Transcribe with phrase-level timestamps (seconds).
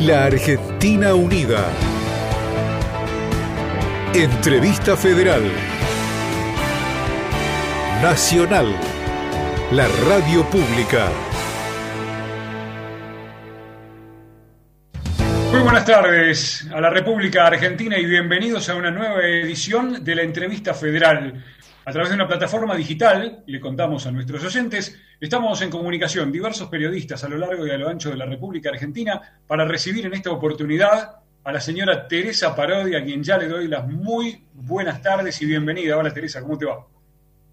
[0.00, 1.64] La Argentina Unida.
[4.12, 5.42] Entrevista Federal.
[8.02, 8.76] Nacional.
[9.72, 11.25] La Radio Pública.
[15.56, 20.20] Muy buenas tardes a la República Argentina y bienvenidos a una nueva edición de la
[20.20, 21.42] Entrevista Federal.
[21.86, 26.68] A través de una plataforma digital, le contamos a nuestros oyentes, estamos en comunicación diversos
[26.68, 30.12] periodistas a lo largo y a lo ancho de la República Argentina para recibir en
[30.12, 35.00] esta oportunidad a la señora Teresa Parodi, a quien ya le doy las muy buenas
[35.00, 35.96] tardes y bienvenida.
[35.96, 36.86] Hola Teresa, ¿cómo te va?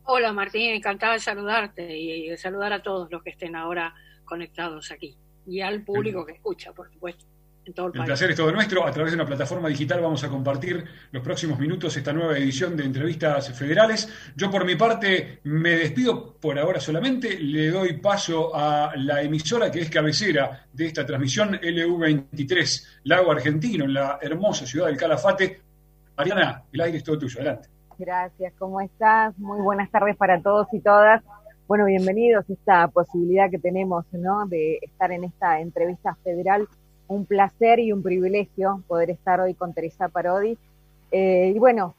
[0.04, 3.96] Hola Martín, encantada de saludarte y de saludar a todos los que estén ahora
[4.26, 5.16] conectados aquí
[5.48, 7.33] y al público que escucha, por supuesto.
[7.66, 8.86] El, placer es todo nuestro.
[8.86, 12.76] A través de una plataforma digital vamos a compartir los próximos minutos esta nueva edición
[12.76, 14.10] de entrevistas federales.
[14.36, 17.40] Yo por mi parte me despido por ahora solamente.
[17.40, 23.86] Le doy paso a la emisora que es cabecera de esta transmisión LU23, Lago Argentino,
[23.86, 25.62] en la hermosa ciudad del Calafate.
[26.18, 27.40] Mariana, el aire es todo tuyo.
[27.40, 27.70] Adelante.
[27.98, 29.38] Gracias, ¿cómo estás?
[29.38, 31.24] Muy buenas tardes para todos y todas.
[31.66, 34.46] Bueno, bienvenidos a esta posibilidad que tenemos, ¿no?
[34.48, 36.68] De estar en esta entrevista federal
[37.08, 40.58] un placer y un privilegio poder estar hoy con Teresa Parodi.
[41.12, 41.96] Eh, y bueno,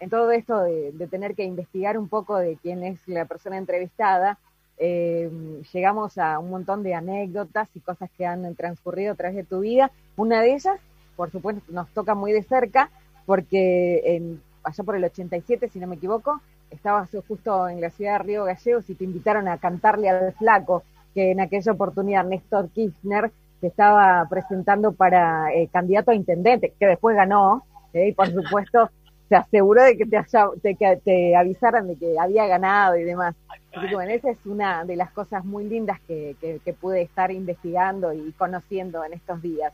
[0.00, 4.38] en todo esto de, tener que investigar un poco de quién es la persona entrevistada,
[4.78, 5.30] eh,
[5.72, 9.60] llegamos a un montón de anécdotas y cosas que han transcurrido a través de tu
[9.60, 9.90] vida.
[10.16, 10.80] Una de ellas,
[11.16, 12.90] por supuesto, nos toca muy de cerca,
[13.26, 18.18] porque en, allá por el 87, si no me equivoco, estabas justo en la ciudad
[18.18, 20.82] de Río Gallegos y te invitaron a cantarle al flaco,
[21.14, 23.30] que en aquella oportunidad Néstor Kirchner
[23.62, 28.08] se estaba presentando para eh, candidato a intendente, que después ganó, ¿eh?
[28.08, 28.90] y por supuesto
[29.28, 33.36] se aseguró de que te, haya, que te avisaran de que había ganado y demás.
[33.72, 38.12] Así bueno, esa es una de las cosas muy lindas que, que, pude estar investigando
[38.12, 39.72] y conociendo en estos días.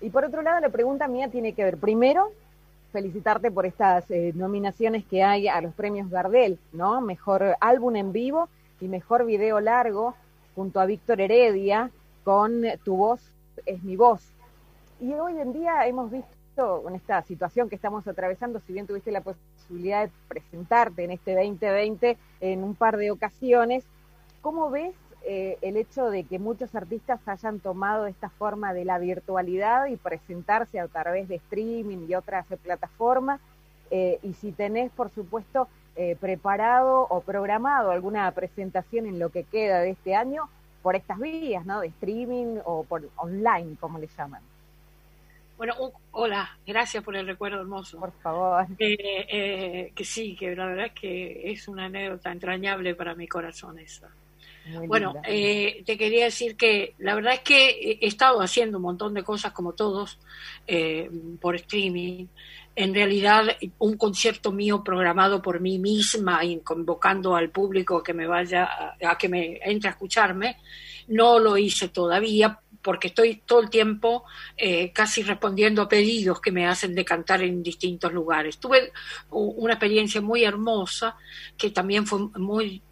[0.00, 2.32] Y por otro lado, la pregunta mía tiene que ver, primero,
[2.90, 7.02] felicitarte por estas eh, nominaciones que hay a los premios Gardel, ¿no?
[7.02, 8.48] Mejor álbum en vivo
[8.80, 10.14] y mejor video largo,
[10.56, 11.90] junto a Víctor Heredia,
[12.30, 13.20] con Tu voz
[13.66, 14.22] es mi voz.
[15.00, 19.10] Y hoy en día hemos visto con esta situación que estamos atravesando, si bien tuviste
[19.10, 23.82] la posibilidad de presentarte en este 2020 en un par de ocasiones,
[24.42, 29.00] ¿cómo ves eh, el hecho de que muchos artistas hayan tomado esta forma de la
[29.00, 33.40] virtualidad y presentarse a través de streaming y otras plataformas?
[33.90, 39.42] Eh, y si tenés, por supuesto, eh, preparado o programado alguna presentación en lo que
[39.42, 40.48] queda de este año
[40.82, 41.80] por estas vías, ¿no?
[41.80, 44.42] De streaming o por online, como le llaman.
[45.60, 45.74] Bueno,
[46.12, 48.00] hola, gracias por el recuerdo hermoso.
[48.00, 48.66] Por favor.
[48.78, 53.78] Eh, que sí, que la verdad es que es una anécdota entrañable para mi corazón
[53.78, 54.08] esa.
[54.86, 59.12] bueno, eh, te quería decir que la verdad es que he estado haciendo un montón
[59.12, 60.18] de cosas como todos
[60.66, 61.10] eh,
[61.42, 62.24] por streaming
[62.82, 63.44] en realidad
[63.78, 69.18] un concierto mío programado por mí misma y convocando al público que me vaya a,
[69.18, 70.56] que me entre a escucharme,
[71.08, 74.24] no lo hice todavía porque estoy todo el tiempo
[74.56, 78.56] eh, casi respondiendo a pedidos que me hacen de cantar en distintos lugares.
[78.56, 78.92] Tuve
[79.28, 81.16] una experiencia muy hermosa
[81.58, 82.82] que también fue muy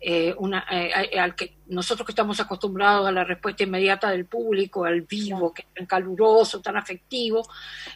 [0.00, 4.84] eh, una, eh, al que nosotros que estamos acostumbrados a la respuesta inmediata del público,
[4.84, 7.42] al vivo, que es tan caluroso, tan afectivo.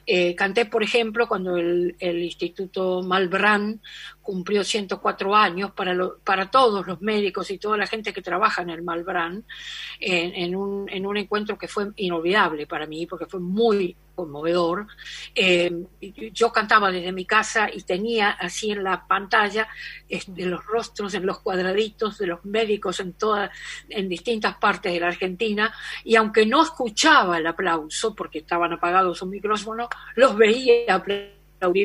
[0.06, 3.80] Eh, canté, por ejemplo, cuando el, el Instituto Malbrán
[4.22, 8.70] cumplió 104 años para, para todos los médicos y toda la gente que trabaja en
[8.70, 9.44] el Malbrán,
[10.00, 14.88] en, en, un, en un encuentro que fue inolvidable para mí, porque fue muy conmovedor.
[15.34, 15.70] Eh,
[16.32, 19.68] yo cantaba desde mi casa y tenía así en la pantalla
[20.08, 23.50] este, los rostros en los cuadraditos de los médicos en todas
[23.88, 25.72] en distintas partes de la Argentina
[26.04, 31.35] y aunque no escuchaba el aplauso porque estaban apagados sus micrófonos, los veía aplaudir.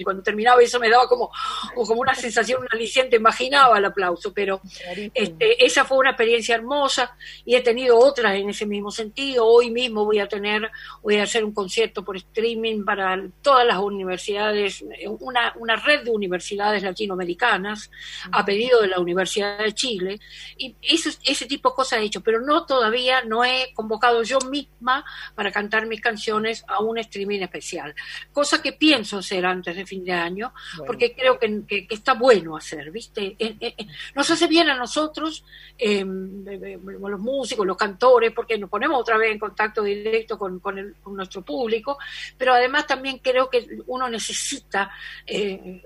[0.03, 1.31] Cuando terminaba eso me daba como,
[1.73, 4.61] como una sensación, un aliciente, imaginaba el aplauso, pero
[5.13, 7.15] este, esa fue una experiencia hermosa
[7.45, 9.45] y he tenido otras en ese mismo sentido.
[9.45, 10.69] Hoy mismo voy a tener,
[11.01, 14.83] voy a hacer un concierto por streaming para todas las universidades,
[15.19, 17.89] una, una red de universidades latinoamericanas
[18.31, 20.19] a pedido de la Universidad de Chile
[20.57, 24.39] y ese, ese tipo de cosas he hecho, pero no todavía no he convocado yo
[24.49, 25.03] misma
[25.35, 27.95] para cantar mis canciones a un streaming especial,
[28.31, 30.53] cosa que pienso serán antes de fin de año,
[30.85, 33.35] porque creo que, está bueno hacer, ¿viste?
[33.37, 35.45] Eh, eh, eh, nos hace bien a nosotros,
[35.77, 40.95] em, los músicos, los cantores, porque nos ponemos otra vez en contacto directo con, con,
[41.05, 41.97] nuestro público,
[42.37, 44.89] pero además también creo que uno necesita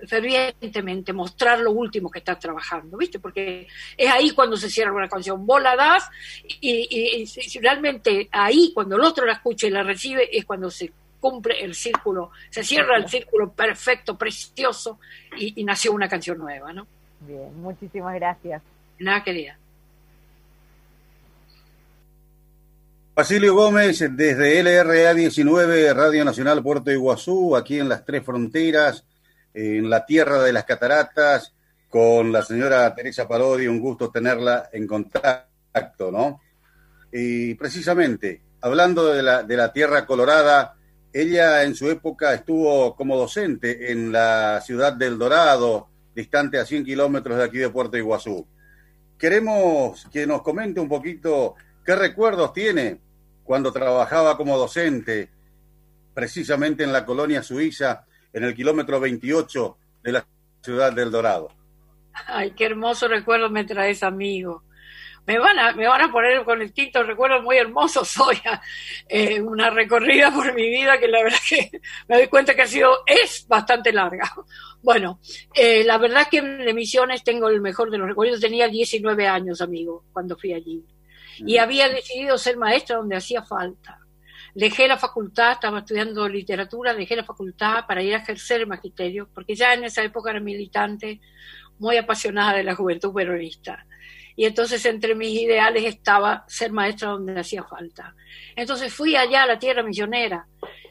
[0.08, 3.20] fervientemente mostrar lo último que está trabajando, ¿viste?
[3.20, 3.68] Porque
[3.98, 6.10] es ahí cuando se cierra una canción, vos la das
[6.62, 10.94] y, y realmente ahí cuando el otro la escucha y la recibe es cuando se
[11.26, 15.00] cumple el círculo, se cierra el círculo perfecto, precioso
[15.36, 16.86] y, nació una canción nueva, ¿no?
[17.22, 18.62] Bien, muchísimas gracias.
[19.00, 19.58] Nada, querida.
[23.16, 29.04] Basilio Gómez, desde LRA 19, Radio Nacional Puerto Iguazú, aquí en las tres fronteras,
[29.52, 31.56] en la tierra de las cataratas,
[31.90, 36.42] con la señora Teresa Parodi, un gusto tenerla en contacto, ¿no?
[37.12, 40.75] Y precisamente, hablando de la, de la tierra colorada,
[41.16, 46.84] ella en su época estuvo como docente en la ciudad del Dorado, distante a 100
[46.84, 48.46] kilómetros de aquí de Puerto Iguazú.
[49.18, 53.00] Queremos que nos comente un poquito qué recuerdos tiene
[53.46, 55.30] cuando trabajaba como docente
[56.14, 60.28] precisamente en la colonia suiza, en el kilómetro 28 de la
[60.62, 61.48] ciudad del Dorado.
[62.28, 64.64] Ay, qué hermoso recuerdo me traes, amigo
[65.26, 68.38] me van a, me van a poner con distintos recuerdos muy hermosos hoy,
[69.10, 72.68] eh, una recorrida por mi vida que la verdad que me doy cuenta que ha
[72.68, 74.32] sido, es bastante larga.
[74.82, 75.20] Bueno,
[75.54, 79.62] eh, la verdad que en Misiones tengo el mejor de los recuerdos, tenía 19 años,
[79.62, 80.84] amigo, cuando fui allí.
[81.40, 84.00] Y había decidido ser maestra donde hacía falta.
[84.54, 89.28] Dejé la facultad, estaba estudiando literatura, dejé la facultad para ir a ejercer el magisterio,
[89.34, 91.20] porque ya en esa época era militante,
[91.78, 93.86] muy apasionada de la juventud peronista
[94.36, 98.16] y entonces entre mis ideales estaba ser maestra donde hacía falta.
[98.56, 100.48] Entonces fui allá a la tierra misionera,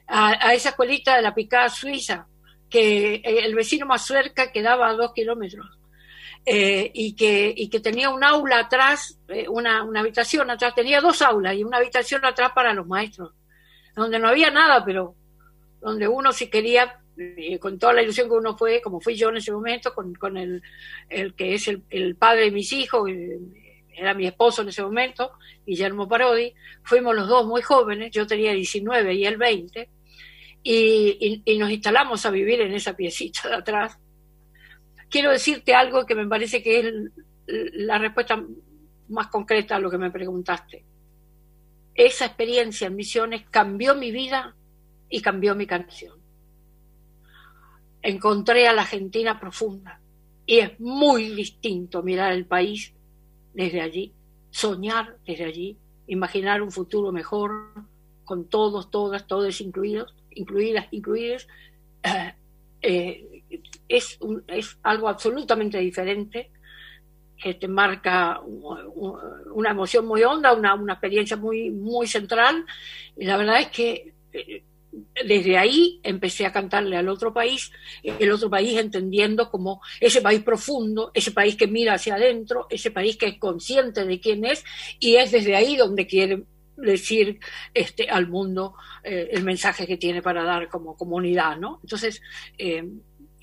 [0.06, 2.26] a, esa escuelita de la picada suiza,
[2.70, 5.66] que el vecino más cerca quedaba a dos kilómetros.
[6.46, 11.00] Eh, y, que, y que tenía un aula atrás, eh, una, una habitación atrás, tenía
[11.00, 13.32] dos aulas y una habitación atrás para los maestros,
[13.96, 15.14] donde no había nada, pero
[15.80, 17.00] donde uno si quería
[17.60, 20.36] con toda la ilusión que uno fue, como fui yo en ese momento, con, con
[20.36, 20.62] el,
[21.08, 23.08] el, que es el, padre de mis hijos,
[23.96, 25.32] era mi esposo en ese momento,
[25.64, 26.52] Guillermo Parodi,
[26.82, 29.88] fuimos los dos muy jóvenes, yo tenía 19 y él 20,
[30.62, 33.98] y, y, nos instalamos a vivir en esa piecita de atrás.
[35.10, 36.86] Quiero decirte algo que me parece que es
[37.46, 38.42] la respuesta
[39.08, 40.84] más concreta a lo que me preguntaste.
[41.94, 44.56] Esa experiencia en Misiones cambió mi vida
[45.10, 46.23] y cambió mi canción
[48.04, 49.98] encontré a la Argentina profunda.
[50.46, 52.92] Y es muy distinto mirar el país
[53.54, 54.12] desde allí,
[54.50, 57.50] soñar desde allí, imaginar un futuro mejor
[58.24, 61.48] con todos, todas, todos incluidos, incluidas, incluidas.
[62.02, 62.34] Eh,
[62.82, 63.42] eh,
[63.88, 64.18] es,
[64.48, 66.50] es algo absolutamente diferente
[67.42, 72.66] que te marca una emoción muy honda, una, una experiencia muy, muy central.
[73.16, 74.62] Y la verdad es que eh,
[75.26, 77.70] desde ahí empecé a cantarle al otro país,
[78.02, 82.90] el otro país entendiendo como ese país profundo, ese país que mira hacia adentro, ese
[82.90, 84.64] país que es consciente de quién es
[84.98, 86.44] y es desde ahí donde quiere
[86.76, 87.38] decir
[87.72, 91.80] este, al mundo eh, el mensaje que tiene para dar como comunidad, ¿no?
[91.82, 92.20] Entonces,
[92.58, 92.84] eh,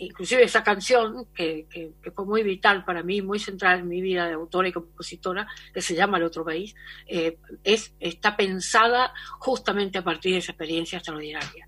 [0.01, 1.65] inclusive esa canción, que,
[2.13, 5.81] fue muy vital para mí, muy central en mi vida de autora y compositora, que
[5.81, 6.75] se llama El otro país,
[7.07, 11.67] eh, es, está pensada justamente a partir de esa experiencia extraordinaria.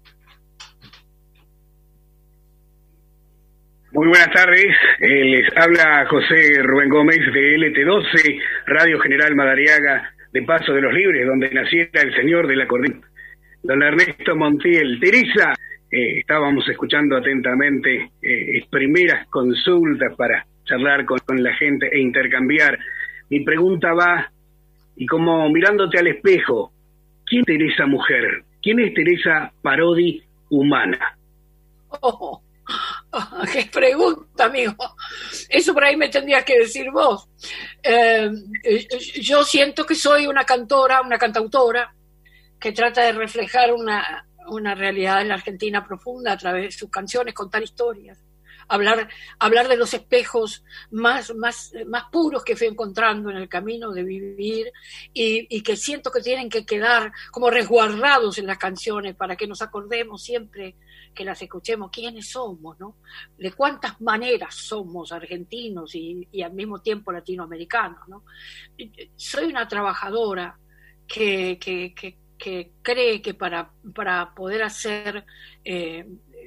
[3.91, 10.41] Muy buenas tardes, eh, les habla José Rubén Gómez de LT12, Radio General Madariaga, de
[10.41, 13.06] Paso de los Libres, donde naciera el señor de la acordeón,
[13.62, 14.99] don Ernesto Montiel.
[14.99, 15.54] Teresa,
[15.95, 22.80] eh, estábamos escuchando atentamente eh, primeras consultas para charlar con, la gente e intercambiar.
[23.30, 24.31] Mi pregunta va,
[24.95, 26.71] y como mirándote al espejo,
[27.28, 28.44] ¿quién es Teresa mujer?
[28.59, 31.16] ¿Quién es Teresa Parodi humana?
[32.02, 32.42] Oh,
[33.54, 34.95] ¡Qué pregunta, amigo!
[35.47, 37.30] Eso por ahí me tendrías que decir vos.
[37.83, 38.31] Eh,
[39.21, 41.94] yo siento que soy una cantora, una cantautora,
[42.59, 46.90] que trata de reflejar una, una realidad en la Argentina profunda a través de sus
[46.90, 48.19] canciones, contar historias,
[48.68, 49.09] hablar,
[49.40, 54.04] hablar de los espejos más, más, más puros que fui encontrando en el camino de
[54.04, 54.71] vivir
[55.14, 59.62] y, que siento que tienen que quedar como resguardados en las canciones para que nos
[59.62, 60.76] acordemos siempre
[61.14, 62.97] que las escuchemos quiénes somos, ¿no?
[63.38, 68.23] De cuántas maneras somos argentinos y, y al mismo tiempo latinoamericanos, ¿no?
[69.16, 70.57] Soy una trabajadora
[71.07, 75.25] que, que, que que cree que para, para poder hacer
[75.63, 76.06] eh,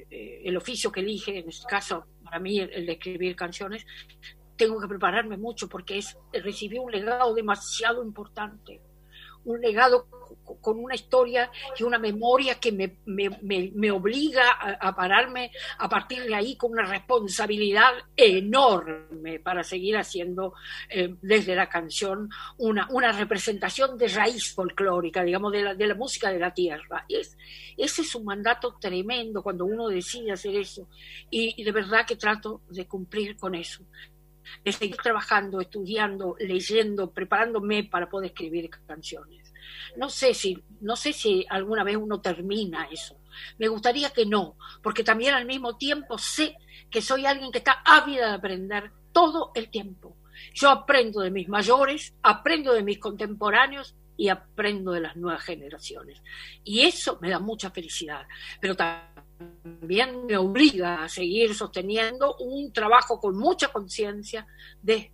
[0.09, 3.85] eh, el oficio que elige, en este caso, para mí, el, de escribir canciones,
[4.55, 8.81] tengo que prepararme mucho porque es recibí un legado demasiado importante
[9.47, 10.07] un legado
[10.61, 16.35] con una historia y una memoria que me, me, obliga a, pararme a partir de
[16.35, 20.53] ahí con una responsabilidad enorme para seguir haciendo
[20.89, 25.95] eh, desde la canción una, una representación de raíz folclórica, digamos, de la, de la
[25.95, 27.05] música de la tierra.
[27.07, 27.37] Es,
[27.77, 30.87] ese es un mandato tremendo cuando uno decide hacer eso
[31.29, 33.83] y de verdad que trato de cumplir con eso
[34.63, 39.53] de seguir trabajando, estudiando, leyendo, preparándome para poder escribir canciones.
[39.95, 43.17] No sé si, no sé si alguna vez uno termina eso.
[43.57, 46.55] Me gustaría que no, porque también al mismo tiempo sé
[46.89, 50.17] que soy alguien que está ávida de aprender todo el tiempo.
[50.53, 56.21] Yo aprendo de mis mayores, aprendo de mis contemporáneos y aprendo de las nuevas generaciones.
[56.63, 58.27] Y eso me da mucha felicidad,
[58.59, 59.26] pero también
[59.81, 64.45] me obliga a seguir sosteniendo un trabajo con mucha conciencia
[64.81, 65.11] desde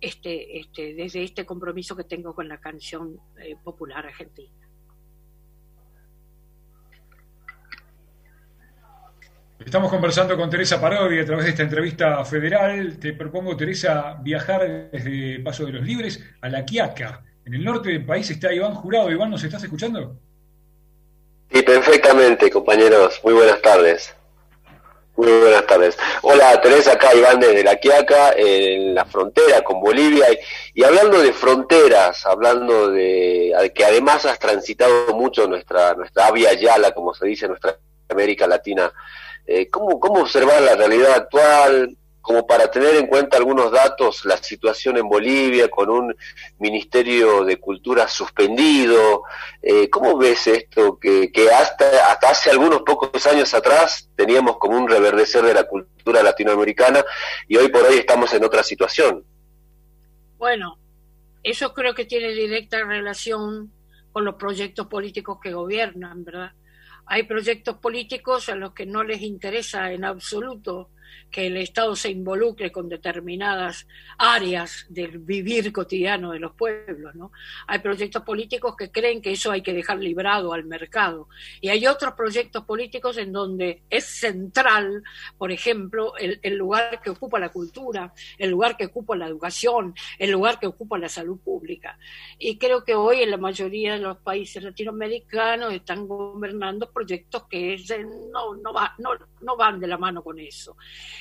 [0.00, 4.52] este, este, desde este compromiso que tengo con la canción eh, popular argentina.
[9.58, 12.96] Estamos conversando con Teresa Parodi a través de esta entrevista federal.
[12.98, 17.24] Te propongo, Teresa, viajar desde Paso de los Libres a La Quiaca.
[17.44, 19.10] En el norte del país está Iván Jurado.
[19.10, 20.20] Iván, ¿nos estás escuchando?
[21.50, 23.20] Sí, perfectamente, compañeros.
[23.24, 24.14] Muy buenas tardes.
[25.16, 25.98] Muy buenas tardes.
[26.22, 30.26] Hola, Teresa, acá Iván desde La Quiaca, en la frontera con Bolivia.
[30.74, 36.92] Y, hablando de fronteras, hablando de que además has transitado mucho nuestra, nuestra avia yala,
[36.92, 37.76] como se dice, nuestra
[38.08, 38.92] América Latina,
[39.44, 41.96] eh, ¿cómo, ¿cómo observar la realidad actual?
[42.20, 46.14] Como para tener en cuenta algunos datos, la situación en Bolivia con un
[46.58, 49.22] Ministerio de Cultura suspendido.
[49.62, 54.88] Eh, ¿Cómo ves esto que, hasta, hasta hace algunos pocos años atrás teníamos como un
[54.88, 57.04] reverdecer de la cultura latinoamericana
[57.46, 59.24] y hoy por hoy estamos en otra situación?
[60.36, 60.78] Bueno,
[61.42, 63.72] eso creo que tiene directa relación
[64.12, 66.52] con los proyectos políticos que gobiernan, ¿verdad?
[67.06, 70.90] Hay proyectos políticos a los que no les interesa en absoluto
[71.30, 73.86] que el Estado se involucre con determinadas
[74.18, 77.14] áreas del vivir cotidiano de los pueblos.
[77.14, 77.32] ¿no?
[77.66, 81.28] Hay proyectos políticos que creen que eso hay que dejar librado al mercado.
[81.60, 85.02] Y hay otros proyectos políticos en donde es central,
[85.36, 90.30] por ejemplo, el, lugar que ocupa la cultura, el lugar que ocupa la educación, el
[90.30, 91.98] lugar que ocupa la salud pública.
[92.38, 97.76] Y creo que hoy en la mayoría de los países latinoamericanos están gobernando proyectos que
[98.32, 100.76] no, no, va, no, no van de la mano con eso.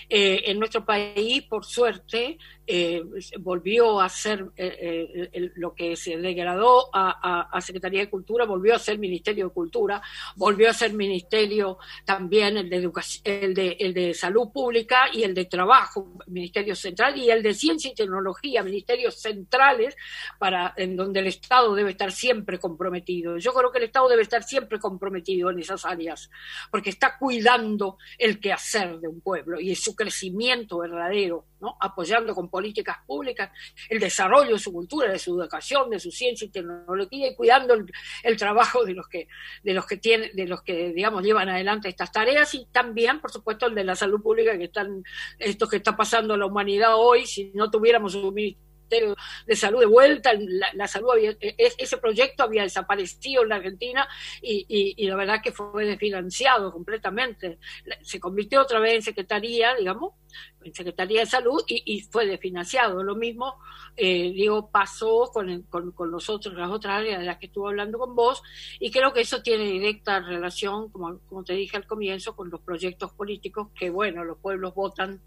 [0.10, 3.02] Eh, en nuestro país, por suerte, eh,
[3.40, 8.98] volvió a ser eh, lo que se degradó a, Secretaría de Cultura, volvió a ser
[8.98, 10.02] Ministerio de Cultura,
[10.36, 15.24] volvió a ser Ministerio también el de, educación, el de, el de Salud Pública y
[15.24, 19.96] el de Trabajo, Ministerio Central, y el de Ciencia y Tecnología, Ministerios Centrales,
[20.40, 23.38] para, en donde el Estado debe estar siempre comprometido.
[23.38, 26.30] Yo creo que el Estado debe estar siempre comprometido en esas áreas,
[26.72, 31.78] porque está cuidando el quehacer de un pueblo y su crecimiento verdadero, ¿no?
[31.80, 33.52] apoyando con políticas públicas
[33.90, 37.74] el desarrollo de su cultura, de su educación, de su ciencia y tecnología y cuidando
[38.24, 39.28] el, trabajo de los que
[39.64, 43.32] de los que tienen, de los que digamos llevan adelante estas tareas y también, por
[43.32, 45.04] supuesto, el de la salud pública que están
[45.40, 48.34] esto que está pasando a la humanidad hoy, si no tuviéramos un
[48.90, 50.32] de Salud de vuelta,
[50.74, 54.08] la, salud e, e, ese proyecto había desaparecido en la Argentina
[54.42, 57.60] y, la verdad que fue desfinanciado completamente.
[58.02, 60.14] Se convirtió otra vez en Secretaría, digamos,
[60.74, 63.04] Secretaría de Salud y, fue desfinanciado.
[63.04, 63.56] Lo mismo,
[63.96, 67.98] eh, digo, pasó con, con, los otros, las otras áreas de las que estuve hablando
[67.98, 68.42] con vos
[68.80, 72.62] y creo que eso tiene directa relación, como, como te dije al comienzo, con los
[72.62, 75.22] proyectos políticos que, bueno, los pueblos votan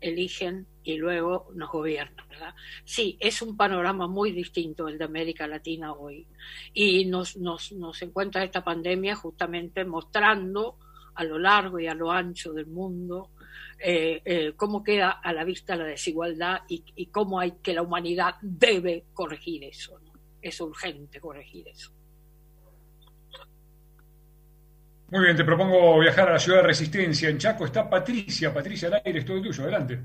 [0.00, 2.54] eligen y luego nos gobiernan, ¿verdad?
[2.84, 6.26] Sí, es un panorama muy distinto el de América Latina hoy.
[6.72, 10.78] Y nos, nos, nos encuentra esta pandemia justamente mostrando
[11.14, 13.30] a lo largo y a lo ancho del mundo
[13.82, 18.34] eh, eh, cómo queda a la vista la desigualdad y, cómo hay que la humanidad
[18.42, 19.98] debe corregir eso.
[20.42, 21.90] Es urgente corregir eso.
[25.08, 27.28] Muy bien, te propongo viajar a la ciudad de Resistencia.
[27.28, 28.54] En Chaco está Patricia.
[28.54, 29.62] Patricia, al aire es todo tuyo.
[29.62, 29.98] Adelante.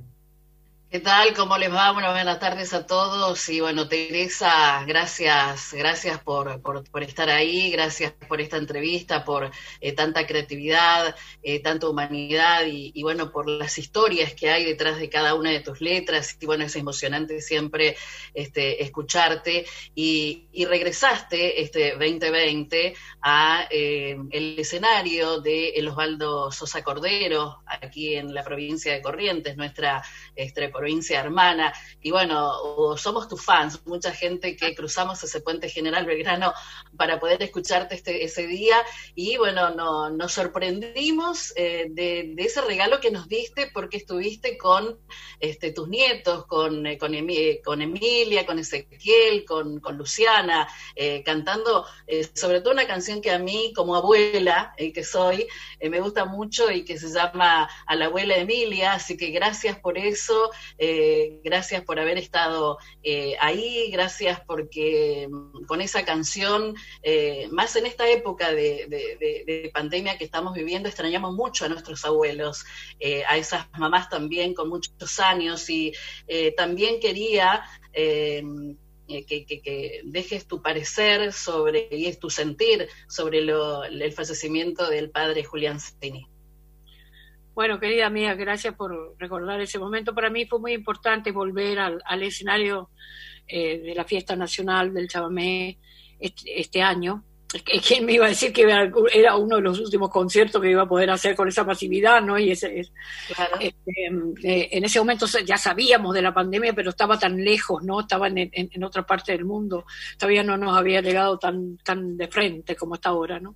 [0.91, 1.33] ¿Qué tal?
[1.33, 1.91] ¿Cómo les va?
[1.91, 3.49] Bueno, buenas tardes a todos.
[3.49, 9.51] Y bueno, Teresa, gracias, gracias por, por, estar ahí, gracias por esta entrevista, por
[9.81, 15.09] eh, tanta creatividad, eh, tanta humanidad y, bueno, por las historias que hay detrás de
[15.09, 16.37] cada una de tus letras.
[16.39, 17.97] Y bueno, es emocionante siempre
[18.33, 19.65] este, escucharte.
[19.95, 28.15] Y, y regresaste este 2020 a eh, el escenario de el Osvaldo Sosa Cordero, aquí
[28.15, 30.03] en la provincia de Corrientes, nuestra
[30.35, 36.05] este, provincia hermana, y bueno, somos tus fans, mucha gente que cruzamos ese puente General
[36.05, 36.53] Belgrano
[36.97, 38.77] para poder escucharte este, ese día,
[39.15, 44.99] y bueno, no, nos sorprendimos eh, de, ese regalo que nos diste porque estuviste con
[45.39, 47.13] este, tus nietos, con, eh, con,
[47.63, 51.85] con Emilia, con Ezequiel, con, con Luciana, eh, cantando
[52.33, 55.47] sobre todo una canción que a mí como abuela, que soy,
[55.81, 59.97] me gusta mucho y que se llama A la abuela Emilia, así que gracias por
[59.97, 60.25] eso.
[60.77, 67.75] Eh, gracias por haber estado eh, ahí, gracias porque mm, con esa canción, eh, más
[67.75, 72.65] en esta época de, pandemia que estamos viviendo, extrañamos mucho a nuestros abuelos,
[73.27, 75.94] a esas mamás también con muchos años y
[76.55, 77.63] también quería...
[79.08, 86.27] Que, dejes tu parecer sobre y tu sentir sobre el fallecimiento del padre Julián Cini.
[87.55, 90.13] Bueno, querida mía, gracias por recordar ese momento.
[90.13, 92.89] Para mí fue muy importante volver al, escenario
[93.47, 95.79] eh, de la fiesta nacional del Chabamé
[96.19, 97.24] este, este año.
[97.63, 98.63] ¿Quién me iba a decir que
[99.13, 102.38] era uno de los últimos conciertos que iba a poder hacer con esa masividad, ¿no?
[102.38, 102.79] Y ese,
[103.59, 104.07] este,
[104.43, 108.01] eh, en ese momento ya sabíamos de la pandemia, pero estaba tan lejos, ¿no?
[108.01, 109.85] Estaba en, en, otra parte del mundo,
[110.17, 113.55] todavía no nos había llegado tan, tan de frente como está ahora, ¿no?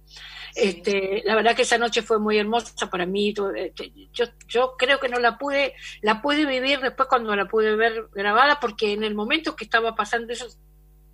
[0.55, 3.33] Este, la verdad que esa noche fue muy hermosa para mí.
[3.55, 7.75] Este, yo, yo creo que no la pude, la pude vivir después cuando la pude
[7.75, 10.47] ver grabada, porque en el momento que estaba pasando eso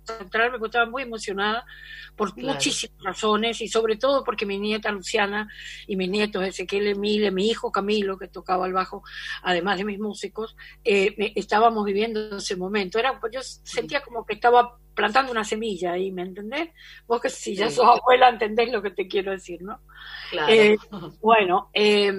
[0.06, 1.66] central me estaba muy emocionada
[2.16, 5.48] por muchísimas razones y sobre todo porque mi nieta Luciana
[5.86, 9.02] y mis nietos Ezequiel Emile, mi hijo Camilo, que tocaba el bajo,
[9.42, 12.98] además de mis músicos, eh, estábamos viviendo ese momento.
[12.98, 16.70] Era, yo sentía como que estaba plantando una semilla ahí, ¿me entendés?
[17.06, 19.80] Vos que si ya sos abuela entendés lo que te quiero decir, ¿no?
[20.30, 20.52] Claro.
[20.52, 20.76] Eh,
[21.20, 22.12] bueno, eh,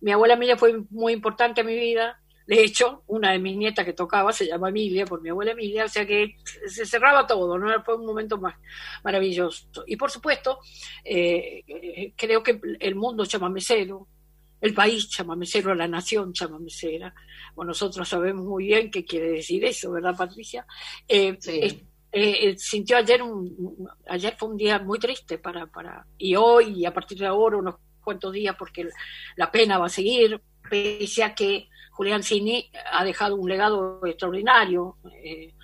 [0.00, 2.18] mi abuela Emilia fue muy importante en mi vida.
[2.46, 5.84] De hecho, una de mis nietas que tocaba se llama Emilia, por mi abuela Emilia,
[5.84, 6.36] o sea que
[6.66, 7.82] se cerraba todo, ¿no?
[7.82, 8.54] Fue un momento más
[9.02, 9.66] maravilloso.
[9.86, 10.58] Y por supuesto,
[11.04, 14.06] eh, creo que el mundo chamamecero,
[14.60, 17.14] el país chamamecero, la nación chamamecera,
[17.54, 20.66] bueno, nosotros sabemos muy bien qué quiere decir eso, ¿verdad, Patricia?
[21.38, 26.36] sí eh, eh, sintió ayer un, ayer fue un día muy triste para, para y
[26.36, 27.74] hoy y a partir de ahora unos
[28.04, 28.88] cuantos días porque
[29.34, 34.96] la pena va a seguir pese a que Julián Cini ha dejado un legado extraordinario
[35.22, 35.54] eh,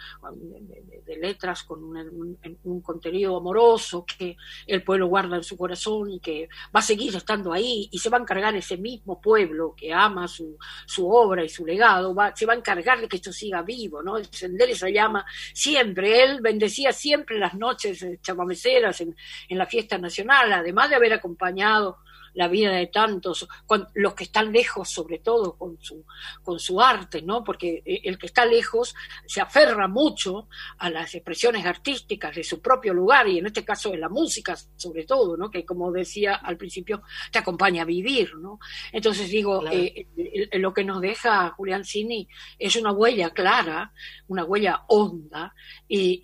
[1.04, 6.48] de, letras con un, contenido amoroso que el pueblo guarda en su corazón y que
[6.74, 10.28] va a seguir estando ahí y se va a encargar ese mismo pueblo que ama
[10.28, 13.62] su, su obra y su legado, va, se va a encargar de que esto siga
[13.62, 14.16] vivo, ¿no?
[14.16, 19.16] El sendero se llama siempre, él bendecía siempre las noches chamameceras en,
[19.48, 21.98] en la fiesta nacional, además de haber acompañado
[22.34, 23.48] la vida de tantos,
[23.94, 26.04] los que están lejos sobre todo con su,
[26.42, 27.44] con su arte, ¿no?
[27.44, 28.94] Porque eh, el que está lejos
[29.26, 33.90] se aferra mucho a las expresiones artísticas de su propio lugar y en este caso
[33.90, 35.50] de la música sobre todo, ¿no?
[35.50, 38.58] Que como decía al principio, te acompaña a vivir, ¿no?
[38.92, 40.06] Entonces digo, eh,
[40.52, 43.92] lo que nos deja Julián Cini es una huella clara,
[44.28, 45.54] una huella honda
[45.88, 46.20] y,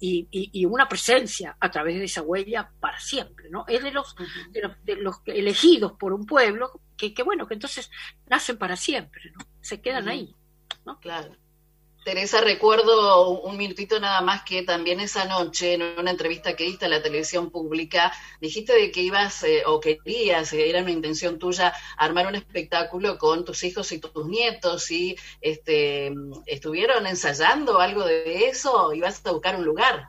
[0.00, 3.64] y, una presencia a través de esa huella para siempre, ¿no?
[3.66, 4.14] Es de los,
[4.50, 7.90] de los, de los elegidos por un pueblo, que, que, bueno, que entonces
[8.26, 9.44] nacen para siempre, ¿no?
[9.60, 10.34] Se quedan ahí,
[10.84, 11.00] ¿no?
[11.00, 11.34] Claro.
[12.04, 16.86] Teresa, recuerdo un minutito nada más que también esa noche, en una entrevista que diste
[16.86, 21.38] a la televisión pública, dijiste de que ibas eh, o querías, eh, era una intención
[21.38, 26.14] tuya, armar un espectáculo con tus hijos y tus nietos y este,
[26.46, 30.08] estuvieron ensayando algo de eso, ibas a buscar un lugar.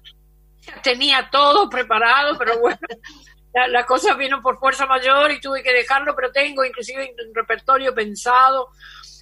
[0.83, 2.79] Tenía todo preparado, pero bueno,
[3.53, 7.93] la, cosa vino por fuerza mayor y tuve que dejarlo, pero tengo inclusive un repertorio
[7.93, 8.69] pensado.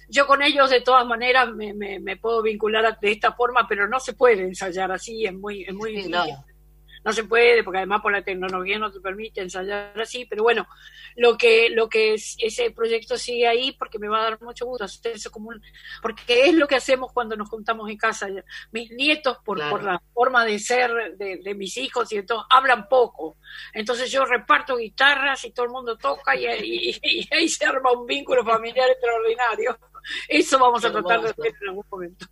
[0.08, 4.00] Yo con ellos de todas maneras me, me, puedo vincular de esta forma, pero no
[4.00, 6.24] se puede ensayar así, es muy, es muy no
[7.12, 10.66] se puede, porque además por la tecnología no te permite ensayar así, pero bueno,
[11.16, 14.66] lo que, lo que es, ese proyecto sigue ahí porque me va a dar mucho
[14.66, 15.50] gusto hacer eso como
[16.02, 18.28] porque es lo que hacemos cuando nos juntamos en casa.
[18.70, 23.38] Mis nietos, por, por la forma de ser de, mis hijos, y entonces hablan poco.
[23.72, 26.46] Entonces yo reparto guitarras y todo el mundo toca y,
[27.02, 29.78] y ahí se arma un vínculo familiar extraordinario.
[30.28, 32.26] Eso vamos a tratar de hacer en algún momento.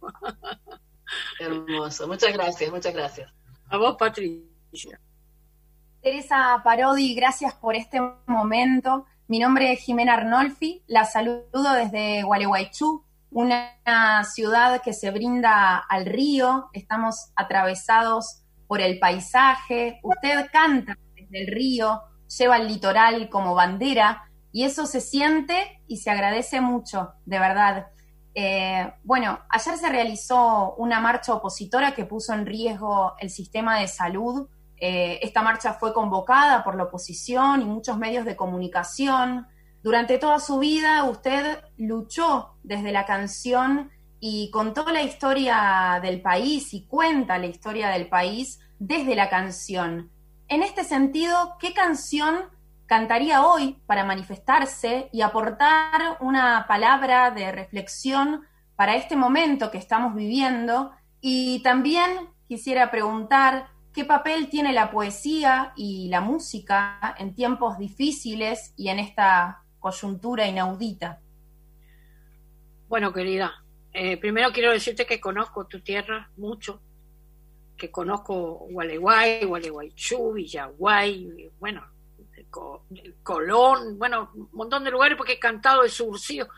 [1.38, 2.08] Hermoso.
[2.08, 3.32] Muchas gracias, muchas gracias.
[3.68, 4.55] A vos, Patricia.
[6.02, 9.06] Teresa Parodi, gracias por este momento.
[9.28, 13.72] Mi nombre es Jimena Arnolfi, la saludo desde Gualeguaychú, una
[14.24, 21.46] ciudad que se brinda al río, estamos atravesados por el paisaje, usted canta desde el
[21.48, 22.02] río,
[22.38, 27.88] lleva el litoral como bandera y eso se siente y se agradece mucho, de verdad.
[28.34, 33.88] Eh, bueno, ayer se realizó una marcha opositora que puso en riesgo el sistema de
[33.88, 34.48] salud.
[34.78, 39.46] Eh, esta marcha fue convocada por la oposición y muchos medios de comunicación.
[39.82, 46.74] Durante toda su vida usted luchó desde la canción y contó la historia del país
[46.74, 50.10] y cuenta la historia del país desde la canción.
[50.48, 52.44] En este sentido, ¿qué canción
[52.86, 58.42] cantaría hoy para manifestarse y aportar una palabra de reflexión
[58.76, 60.92] para este momento que estamos viviendo?
[61.20, 62.10] Y también
[62.46, 68.98] quisiera preguntar qué papel tiene la poesía y la música en tiempos difíciles y en
[68.98, 71.22] esta coyuntura inaudita?
[72.88, 76.82] Bueno, querida, eh, primero quiero decirte que conozco tu tierra mucho,
[77.74, 81.82] que conozco Gualeguay, Gualeguaychú, Villaguay, bueno,
[83.22, 86.48] Colón, bueno, un montón de lugares porque he cantado, he surcido.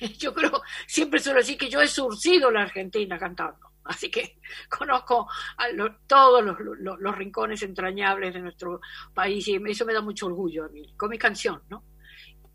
[0.18, 3.67] Yo creo, siempre suelo decir que yo he surcido la Argentina cantando.
[3.88, 5.66] Así que conozco a
[6.06, 8.80] todos los, los, rincones entrañables de nuestro
[9.14, 11.84] país y eso me da mucho orgullo a mí, con mi canción, ¿no?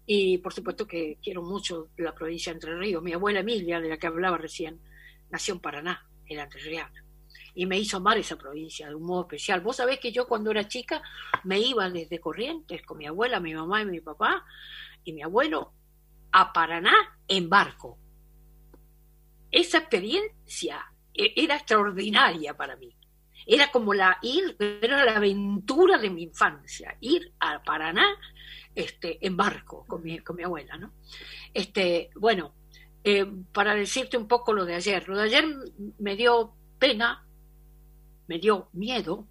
[0.06, 3.02] Y por supuesto que quiero mucho la provincia de Entre Ríos.
[3.02, 4.80] Mi abuela Emilia, de la que hablaba recién,
[5.32, 7.04] nació en Paraná, en Entrerriana.
[7.56, 9.62] Y me hizo amar esa provincia de un modo especial.
[9.62, 11.02] Vos sabés que yo cuando era chica
[11.46, 14.46] me iba desde Corrientes con mi abuela, mi mamá y mi papá
[15.04, 15.74] y mi abuelo
[16.32, 16.93] a Paraná
[17.28, 17.98] en barco.
[19.52, 22.95] Esa experiencia era extraordinaria para mí.
[23.45, 28.06] Era como la ir, era la aventura de mi infancia, ir a Paraná
[28.73, 30.93] este, en barco con mi, con mi abuela, ¿no?
[31.54, 32.56] Este, bueno,
[33.04, 35.45] eh, para decirte un poco lo de ayer, lo de ayer
[35.99, 37.26] me dio pena,
[38.28, 39.28] me dio miedo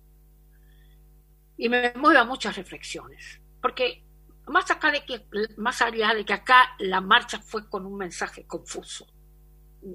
[1.57, 4.05] y me mueve a muchas reflexiones, porque
[4.47, 8.47] más acá de que, más allá de que acá la marcha fue con un mensaje
[8.47, 9.07] confuso,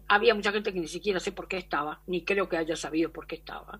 [0.07, 3.11] había mucha gente que ni siquiera sé por qué estaba, ni creo que haya sabido
[3.11, 3.79] por qué estaba.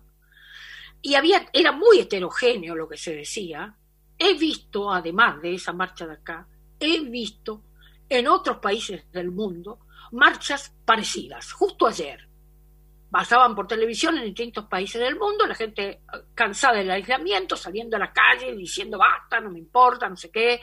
[1.00, 3.76] Y había, era muy heterogéneo lo que se decía,
[4.18, 6.46] He visto, además de esa marcha de acá,
[6.80, 7.62] he visto
[8.08, 9.78] en otros países del mundo
[10.12, 11.52] marchas parecidas.
[11.52, 12.26] Justo ayer
[13.10, 16.00] pasaban por televisión en distintos países del mundo, la gente
[16.34, 20.60] cansada del aislamiento, saliendo a la calle, diciendo basta, no me importa, no sé qué,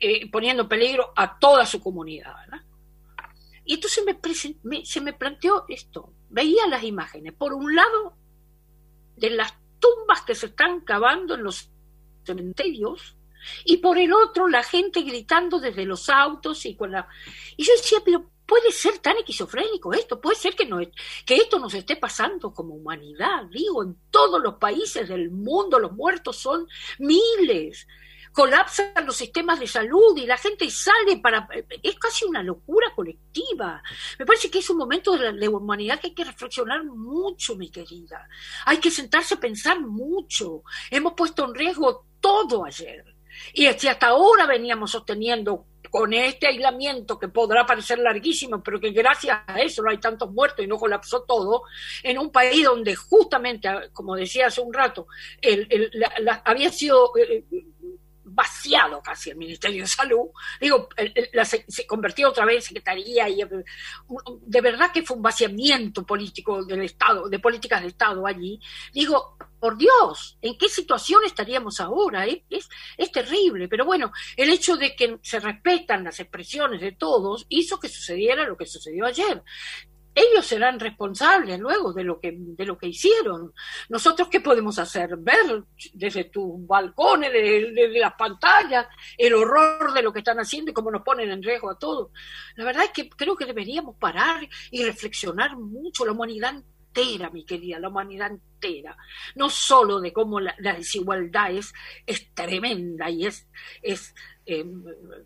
[0.00, 2.34] eh, poniendo en peligro a toda su comunidad.
[3.66, 4.04] Y entonces
[4.62, 6.12] me, se me planteó esto.
[6.30, 8.16] Veía las imágenes, por un lado,
[9.16, 11.70] de las tumbas que se están cavando en los
[12.24, 13.16] cementerios,
[13.64, 17.08] y por el otro la gente gritando desde los autos y con la...
[17.56, 20.78] Y yo decía, pero puede ser tan esquizofrénico esto, puede ser que, no,
[21.24, 25.92] que esto nos esté pasando como humanidad, digo, en todos los países del mundo los
[25.92, 26.66] muertos son
[26.98, 27.86] miles,
[28.36, 31.48] colapsan los sistemas de salud y la gente sale para...
[31.82, 33.82] Es casi una locura colectiva.
[34.18, 37.70] Me parece que es un momento de la, humanidad que hay que reflexionar mucho, mi
[37.70, 38.28] querida.
[38.66, 40.64] Hay que sentarse a pensar mucho.
[40.90, 43.06] Hemos puesto en riesgo todo ayer.
[43.54, 48.90] Y si hasta ahora veníamos sosteniendo con este aislamiento que podrá parecer larguísimo, pero que
[48.90, 51.62] gracias a eso no hay tantos muertos y no colapsó todo,
[52.02, 55.06] en un país donde justamente, como decía hace un rato,
[55.40, 55.90] el,
[56.44, 57.44] había sido eh,
[58.36, 60.28] vaciado casi el Ministerio de Salud,
[60.60, 60.88] digo,
[61.44, 63.40] se, convirtió otra vez en Secretaría y
[64.42, 68.60] de verdad que fue un vaciamiento político del Estado, de políticas de Estado allí.
[68.92, 72.26] Digo, por Dios, ¿en qué situación estaríamos ahora?
[72.26, 77.46] Es, es terrible, pero bueno, el hecho de que se respetan las expresiones de todos
[77.48, 79.42] hizo que sucediera lo que sucedió ayer
[80.16, 83.52] ellos serán responsables luego de lo que de lo que hicieron.
[83.90, 85.14] Nosotros qué podemos hacer?
[85.18, 88.86] Ver desde tus balcones, desde, las pantallas,
[89.18, 92.12] el horror de lo que están haciendo y cómo nos ponen en riesgo a todos.
[92.54, 97.44] La verdad es que creo que deberíamos parar y reflexionar mucho la humanidad entera, mi
[97.44, 98.96] querida, la humanidad entera.
[99.34, 101.74] No solo de cómo la, desigualdad es,
[102.06, 103.46] es tremenda y es,
[103.82, 104.14] es
[104.48, 104.64] eh,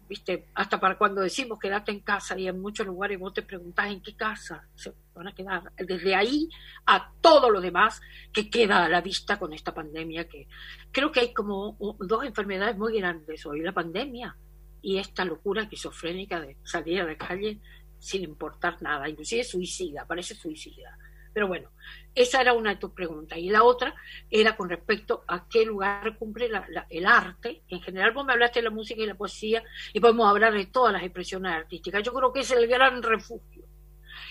[0.08, 3.90] viste, hasta para cuando decimos quédate en casa y en muchos lugares vos te preguntás
[3.90, 5.70] en qué casa se van a quedar.
[5.76, 6.48] Desde ahí
[6.86, 8.00] a todo lo demás
[8.32, 10.48] que queda a la vista con esta pandemia, que
[10.90, 14.34] creo que hay como dos enfermedades muy grandes hoy, la pandemia
[14.80, 17.60] y esta locura esquizofrénica de salir a la calle
[17.98, 20.96] sin importar nada, inclusive suicida, parece suicida.
[21.32, 21.70] Pero bueno,
[22.14, 23.38] esa era una de tus preguntas.
[23.38, 23.94] Y la otra
[24.28, 26.50] era con respecto a qué lugar cumple
[26.90, 27.62] el arte.
[27.68, 29.62] En general, vos me hablaste de la música y la poesía
[29.92, 32.02] y podemos hablar de todas las expresiones artísticas.
[32.02, 33.64] Yo creo que es el gran refugio.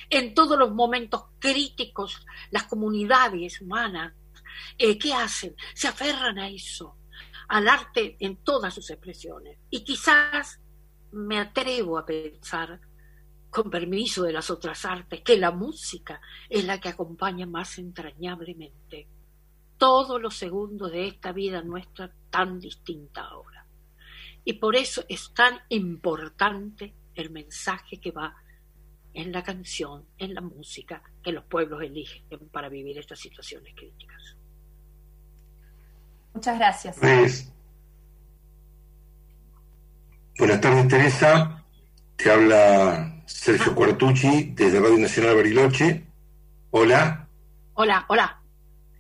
[0.10, 4.14] En todos los momentos críticos, las comunidades humanas,
[4.78, 5.56] eh, ¿qué hacen?
[5.74, 6.98] Se aferran a eso,
[7.48, 9.58] al arte en todas sus expresiones.
[9.70, 10.60] Y quizás
[11.12, 12.80] me atrevo a pensar
[13.50, 19.08] con permiso de las otras artes, que la música es la que acompaña más entrañablemente
[19.78, 23.66] todos los segundos de esta vida nuestra tan distinta ahora.
[24.44, 28.36] Y por eso es tan importante el mensaje que va
[29.14, 34.38] en la canción, en la música que los pueblos eligen para vivir estas situaciones críticas.
[36.34, 36.98] Muchas gracias.
[37.00, 37.52] Pues,
[40.38, 41.66] buenas tardes, Teresa.
[42.20, 46.04] Te habla Sergio Cuartucci, desde Radio Nacional Bariloche.
[46.72, 47.26] Hola.
[47.76, 48.42] Hola, hola.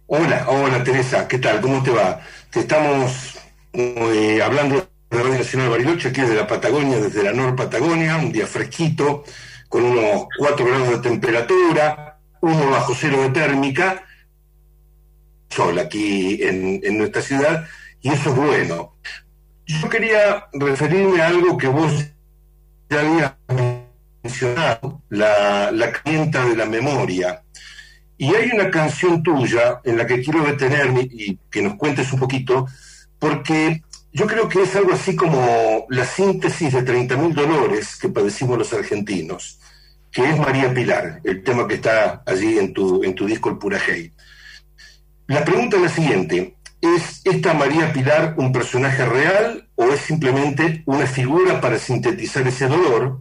[0.07, 1.59] Hola, hola Teresa, ¿qué tal?
[1.59, 2.21] ¿Cómo te va?
[2.49, 3.37] Te estamos
[3.73, 8.31] eh, hablando de Radio Nacional Bariloche, aquí desde la Patagonia, desde la Nor Patagonia, un
[8.31, 9.25] día fresquito,
[9.67, 14.01] con unos 4 grados de temperatura, uno bajo cero de térmica,
[15.49, 17.67] sol aquí en, en nuestra ciudad,
[17.99, 18.95] y eso es bueno.
[19.65, 22.05] Yo quería referirme a algo que vos
[22.89, 23.33] ya habías
[24.23, 27.43] mencionado, la, la clienta de la memoria.
[28.17, 32.19] Y hay una canción tuya en la que quiero detenerme y que nos cuentes un
[32.19, 32.67] poquito,
[33.17, 38.57] porque yo creo que es algo así como la síntesis de 30.000 dolores que padecimos
[38.57, 39.59] los argentinos,
[40.11, 43.57] que es María Pilar, el tema que está allí en tu, en tu disco El
[43.57, 44.11] Pura Hey.
[45.27, 50.83] La pregunta es la siguiente, ¿es esta María Pilar un personaje real o es simplemente
[50.85, 53.19] una figura para sintetizar ese dolor?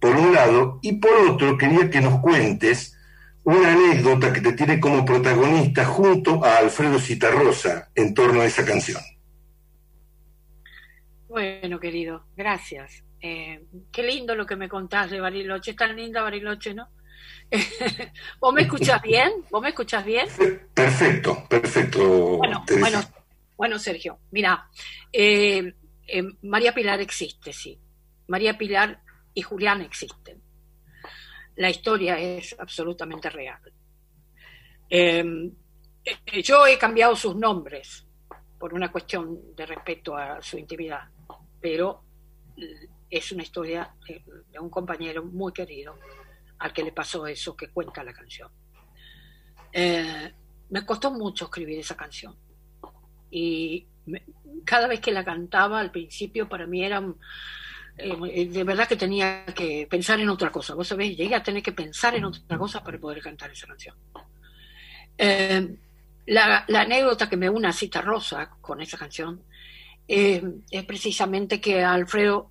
[0.00, 2.96] por un lado, y por otro quería que nos cuentes
[3.44, 8.64] una anécdota que te tiene como protagonista junto a Alfredo Citarrosa en torno a esa
[8.64, 9.00] canción.
[11.28, 13.04] Bueno, querido, gracias.
[13.20, 16.88] Eh, qué lindo lo que me contás de Bariloche, es tan linda Bariloche, ¿no?
[18.40, 19.32] ¿Vos me escuchás bien?
[19.50, 20.26] ¿Vos me escuchás bien?
[20.74, 22.38] Perfecto, perfecto.
[22.38, 23.00] Bueno, bueno,
[23.56, 24.68] bueno, Sergio, mira,
[25.12, 25.74] eh,
[26.06, 27.78] eh, María Pilar existe, sí.
[28.28, 29.00] María Pilar
[29.32, 30.42] y Julián existen.
[31.56, 33.60] La historia es absolutamente real.
[34.88, 35.52] Em,
[36.04, 38.06] eh, yo he cambiado sus nombres
[38.58, 41.08] por una cuestión de respeto a su intimidad,
[41.60, 42.02] pero
[43.08, 44.22] es una historia de,
[44.58, 45.96] un compañero muy querido
[46.58, 48.50] al que le pasó eso que cuenta la canción.
[49.72, 50.32] Eh,
[50.70, 52.34] me costó mucho escribir esa canción
[53.30, 53.86] y
[54.64, 57.02] cada vez que la cantaba al principio para mí era
[57.98, 60.74] eh, de verdad que tenía que pensar en otra cosa.
[60.74, 63.96] Vos sabés, llegué a tener que pensar en otra cosa para poder cantar esa canción.
[65.16, 65.76] Eh,
[66.26, 69.42] la, anécdota que me une a Cita Rosa con esa canción
[70.06, 72.50] eh, es precisamente que Alfredo,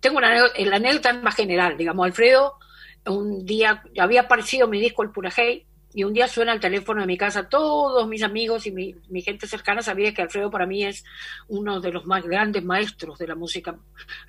[0.00, 2.58] tengo una anécdota, la anécdota más general, digamos, Alfredo
[3.06, 7.00] un día había aparecido mi disco El Pura Hey y un día suena el teléfono
[7.00, 10.84] de mi casa, todos mis amigos y mi, gente cercana sabía que Alfredo para mí
[10.84, 11.04] es
[11.48, 13.76] uno de los más grandes maestros de la música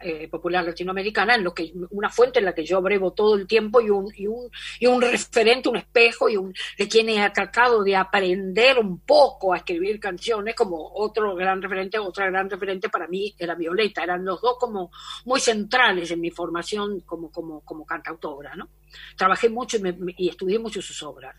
[0.01, 3.45] eh, popular latinoamericana, en lo que una fuente en la que yo abrevo todo el
[3.45, 7.29] tiempo y un, y un, y un referente, un espejo y un de quien he
[7.29, 12.89] tratado de aprender un poco a escribir canciones, como otro gran referente, otra gran referente
[12.89, 14.91] para mí era Violeta, eran los dos como
[15.25, 18.67] muy centrales en mi formación como, como, como cantautora, ¿no?
[19.15, 19.77] Trabajé mucho
[20.17, 21.35] y, estudié mucho sus obras.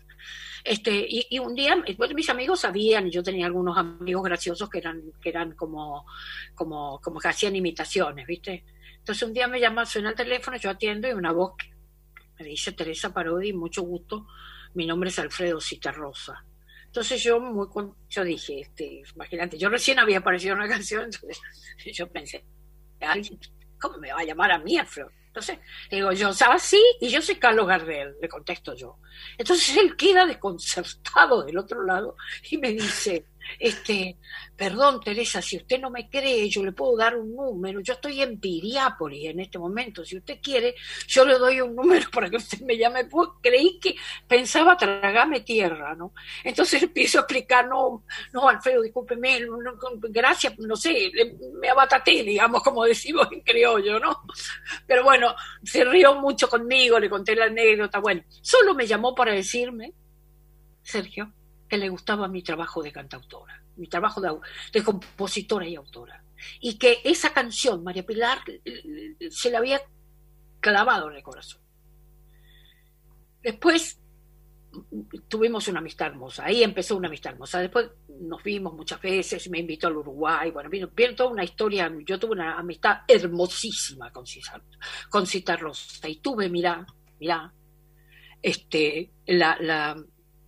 [0.63, 1.75] Este, y, un día,
[2.15, 6.05] mis amigos sabían, y yo tenía algunos amigos graciosos que eran, que eran como,
[6.55, 8.63] como, como que hacían imitaciones, ¿viste?
[8.97, 11.55] Entonces un día me llama, suena el teléfono, yo atiendo y una voz
[12.39, 14.27] me dice Teresa Parodi, mucho gusto,
[14.73, 16.45] mi nombre es Alfredo Citarrosa.
[16.85, 17.67] Entonces yo muy
[18.09, 21.41] yo dije, este, imagínate, yo recién había aparecido una canción, entonces
[21.93, 22.45] yo pensé,
[23.79, 25.09] ¿cómo me va a llamar a mí, Alfredo?
[25.33, 25.57] Entonces,
[25.89, 26.61] digo yo, ¿sabes?
[26.61, 28.99] Sí, y yo soy Carlos Gardel, le contesto yo.
[29.35, 32.15] Entonces él queda desconcertado del otro lado
[32.51, 33.25] y me dice,
[33.59, 34.17] este,
[34.55, 37.79] perdón Teresa, si usted no me cree, yo le puedo dar un número.
[37.81, 40.05] Yo estoy en Piriápolis en este momento.
[40.05, 40.75] Si usted quiere,
[41.07, 43.05] yo le doy un número para que usted me llame.
[43.05, 43.95] Pues creí que
[44.27, 46.13] pensaba tragarme tierra, ¿no?
[46.43, 49.39] Entonces empiezo a explicar, no, no, Alfredo, discúlpeme,
[50.09, 51.11] gracias, no sé,
[51.59, 54.23] me abataté, digamos, como decimos en criollo, ¿no?
[54.87, 57.99] Pero bueno, se rió mucho conmigo, le conté la anécdota.
[57.99, 59.93] Bueno, solo me llamó para decirme,
[60.81, 61.33] Sergio,
[61.73, 66.23] que le gustaba mi trabajo de cantautora, mi trabajo de, compositora y autora.
[66.59, 68.41] Y que esa canción, María Pilar,
[69.31, 69.81] se la había
[70.59, 71.61] clavado en el corazón.
[73.41, 73.99] Después
[75.27, 77.59] tuvimos una amistad hermosa, ahí empezó una amistad hermosa.
[77.59, 82.19] Después nos vimos muchas veces, me invitó al Uruguay, bueno, vino, toda una historia, yo
[82.19, 84.61] tuve una amistad hermosísima con Cita,
[85.09, 85.25] con
[85.57, 86.85] Rosa, y tuve, mirá,
[87.19, 87.51] mirá,
[88.43, 89.97] este, la,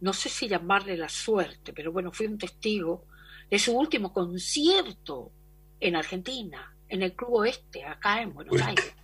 [0.01, 3.05] no sé si llamarle la suerte, pero bueno, fui un testigo
[3.49, 5.31] de su último concierto
[5.79, 8.95] en Argentina, en el Club Oeste, acá en Buenos Aires.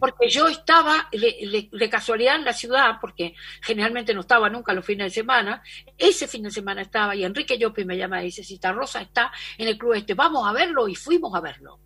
[0.00, 5.12] Porque yo estaba de, casualidad en la ciudad, porque generalmente no estaba nunca los fines
[5.12, 5.62] de semana.
[5.96, 9.32] Ese fin de semana estaba y Enrique Llopi me llama y dice, Cita Rosa está
[9.56, 11.78] en el Club Este, vamos a verlo y fuimos a verlo.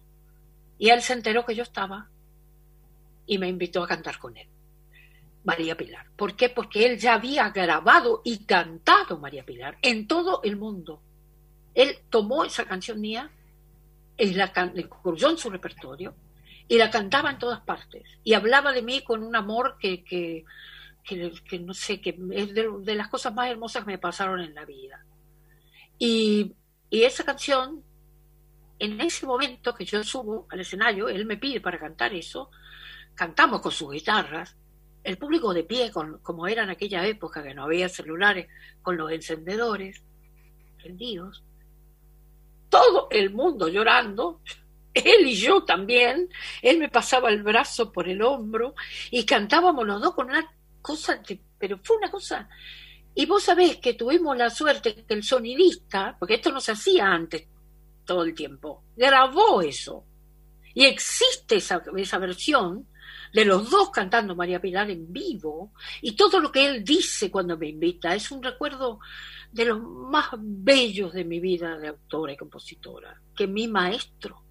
[0.78, 2.08] Y él se enteró que yo estaba
[3.26, 4.48] y me invitó a cantar con él.
[5.44, 6.06] María Pilar.
[6.16, 6.48] ¿Por qué?
[6.48, 11.00] Porque él ya había grabado y cantado María Pilar en todo el mundo.
[11.74, 13.30] Él tomó esa canción mía,
[14.18, 16.14] la, la incluyó en su repertorio
[16.68, 18.02] y la cantaba en todas partes.
[18.22, 20.44] Y hablaba de mí con un amor que, que,
[21.04, 24.64] que, no sé, que es de, las cosas más hermosas que me pasaron en la
[24.64, 25.04] vida.
[25.98, 26.54] Y,
[26.88, 27.82] y esa canción,
[28.78, 32.50] en ese momento que yo subo al escenario, él me pide para cantar eso,
[33.14, 34.56] cantamos con sus guitarras,
[35.04, 38.48] el público de pie, con, como era en aquella época que no había celulares,
[38.82, 40.02] con los encendedores
[40.76, 41.42] prendidos,
[42.68, 44.40] todo el mundo llorando,
[44.94, 46.28] él y yo también,
[46.60, 48.74] él me pasaba el brazo por el hombro
[49.10, 50.44] y cantábamos los dos con una
[50.80, 51.22] cosa,
[51.58, 52.48] pero fue una cosa...
[53.14, 57.08] Y vos sabés que tuvimos la suerte que el sonidista, porque esto no se hacía
[57.08, 57.46] antes
[58.06, 60.06] todo el tiempo, grabó eso.
[60.72, 62.88] Y existe esa, esa versión
[63.32, 67.56] de los dos cantando María Pilar en vivo y todo lo que él dice cuando
[67.56, 69.00] me invita es un recuerdo
[69.50, 74.42] de los más bellos de mi vida de autora y compositora, que mi maestro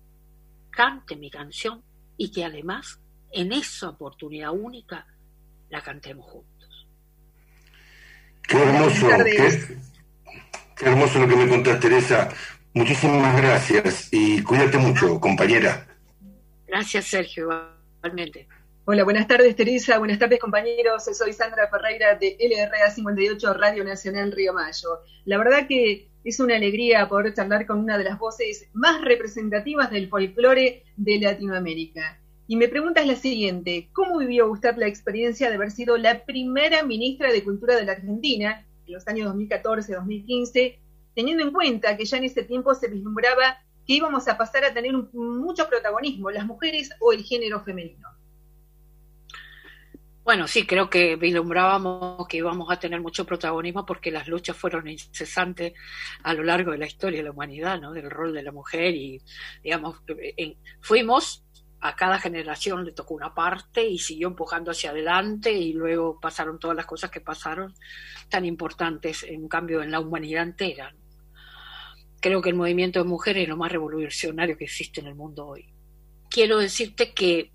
[0.70, 1.84] cante mi canción
[2.18, 3.00] y que además
[3.32, 5.06] en esa oportunidad única
[5.70, 6.88] la cantemos juntos.
[8.44, 9.08] Qué hermoso,
[10.76, 12.30] qué, hermoso lo que me contás, Teresa.
[12.74, 15.88] Muchísimas gracias y cuídate mucho, compañera.
[16.68, 17.50] Gracias, Sergio,
[18.00, 18.48] igualmente.
[18.84, 24.32] Hola, buenas tardes Teresa, buenas tardes compañeros, soy Sandra Ferreira de LRA 58 Radio Nacional
[24.32, 25.02] Río Mayo.
[25.26, 29.92] La verdad que es una alegría poder charlar con una de las voces más representativas
[29.92, 32.20] del folclore de Latinoamérica.
[32.48, 36.26] Y me pregunta es la siguiente, ¿cómo vivió usted la experiencia de haber sido la
[36.26, 40.80] primera ministra de Cultura de la Argentina en los años 2014-2015,
[41.14, 44.74] teniendo en cuenta que ya en ese tiempo se vislumbraba que íbamos a pasar a
[44.74, 48.10] tener mucho protagonismo, las mujeres o el género femenino?
[50.32, 54.88] Bueno, sí, creo que vislumbrábamos que íbamos a tener mucho protagonismo porque las luchas fueron
[54.88, 55.74] incesantes
[56.24, 57.92] a lo largo de la historia de la humanidad, ¿no?
[57.92, 59.22] Del rol de la mujer y,
[59.62, 59.98] digamos,
[60.80, 61.44] fuimos
[61.82, 66.60] a cada generación le tocó una parte y siguió empujando hacia adelante y luego pasaron
[66.60, 67.74] todas las cosas que pasaron
[68.30, 70.96] tan importantes en cambio en la humanidad entera.
[72.22, 75.46] Creo que el movimiento de mujeres es lo más revolucionario que existe en el mundo
[75.46, 75.74] hoy.
[76.30, 77.52] Quiero decirte que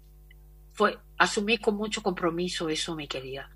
[0.77, 3.51] fue asumí con mucho compromiso eso, mi querida.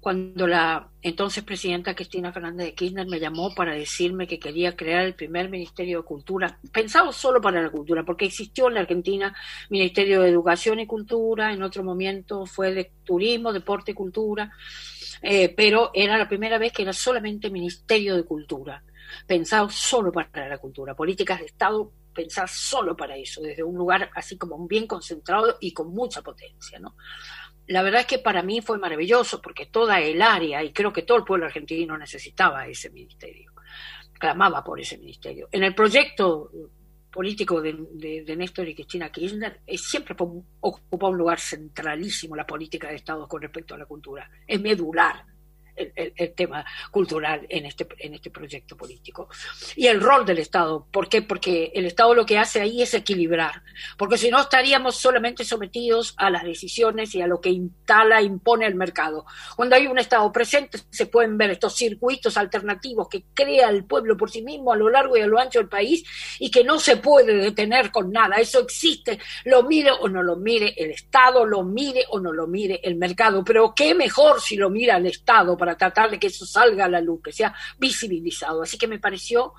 [0.00, 5.04] Cuando la entonces presidenta Cristina Fernández de Kirchner me llamó para decirme que quería crear
[5.04, 9.34] el primer Ministerio de Cultura, pensado solo para la cultura, porque existió en la Argentina
[9.70, 14.52] Ministerio de Educación y Cultura, en otro momento fue de Turismo, Deporte y Cultura,
[15.22, 18.82] eh, pero era la primera vez que era solamente Ministerio de Cultura,
[19.26, 24.10] pensado solo para la cultura, políticas de Estado pensar solo para eso, desde un lugar
[24.14, 26.96] así como bien concentrado y con mucha potencia, ¿no?
[27.66, 31.02] La verdad es que para mí fue maravilloso porque toda el área, y creo que
[31.02, 33.52] todo el pueblo argentino necesitaba ese ministerio,
[34.18, 35.48] clamaba por ese ministerio.
[35.50, 36.50] En el proyecto
[37.10, 40.16] político de, de, Néstor y Cristina Kirchner siempre
[40.60, 45.24] ocupa un lugar centralísimo la política de Estado con respecto a la cultura, es medular
[45.76, 49.28] el, tema cultural en este, en este proyecto político.
[49.76, 51.22] Y el rol del Estado, ¿por qué?
[51.22, 53.62] Porque el Estado lo que hace ahí es equilibrar,
[53.96, 58.66] porque si no estaríamos solamente sometidos a las decisiones y a lo que instala, impone
[58.66, 59.26] el mercado.
[59.56, 64.16] Cuando hay un Estado presente se pueden ver estos circuitos alternativos que crea el pueblo
[64.16, 66.04] por sí mismo a lo largo y a lo ancho del país
[66.38, 68.36] y que no se puede detener con nada.
[68.36, 72.46] Eso existe, lo mire o no lo mire el Estado, lo mire o no lo
[72.46, 76.26] mire el mercado, pero qué mejor si lo mira el Estado para tratar de que
[76.26, 78.62] eso salga a la luz, que sea visibilizado.
[78.62, 79.54] Así que me pareció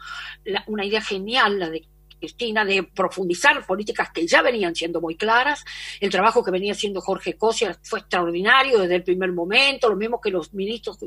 [0.68, 1.88] una idea genial la de
[2.20, 5.66] Cristina de profundizar políticas que ya venían siendo muy claras.
[6.00, 10.22] El trabajo que venía haciendo Jorge Cosia fue extraordinario desde el primer momento, lo mismo
[10.22, 11.00] que los ministros,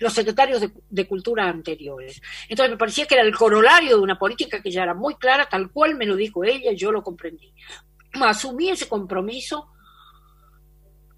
[0.00, 2.22] los secretarios de, de, cultura anteriores.
[2.48, 5.46] Entonces me parecía que era el corolario de una política que ya era muy clara,
[5.50, 7.52] tal cual me lo dijo ella y yo lo comprendí.
[8.14, 9.68] Asumí ese compromiso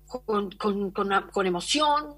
[0.08, 2.16] con, con, con, emoción.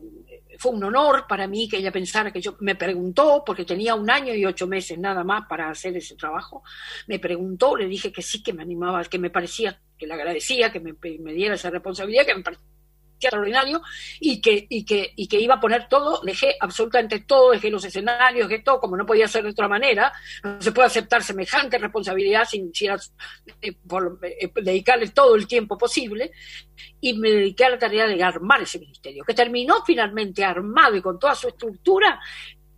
[0.59, 4.09] Fue un honor para mí que ella pensara que yo me preguntó, porque tenía un
[4.11, 6.63] año y ocho meses nada más para hacer ese trabajo.
[7.07, 10.71] Me preguntó, le dije que sí, que me animaba, que me parecía, que le agradecía,
[10.71, 12.67] que me, me diera esa responsabilidad, que me parecía
[13.21, 13.83] extraordinario
[14.19, 17.85] y que, y, que, y que iba a poner todo, dejé absolutamente todo, dejé los
[17.85, 20.13] escenarios, dejé todo, como no podía ser de otra manera,
[20.43, 22.97] no se puede aceptar semejante responsabilidad sin, sin eh,
[23.63, 26.33] eh, dedicarle todo el tiempo posible
[27.01, 31.03] y me dediqué a la tarea de armar ese ministerio, que terminó finalmente armado y
[31.03, 32.21] con toda su estructura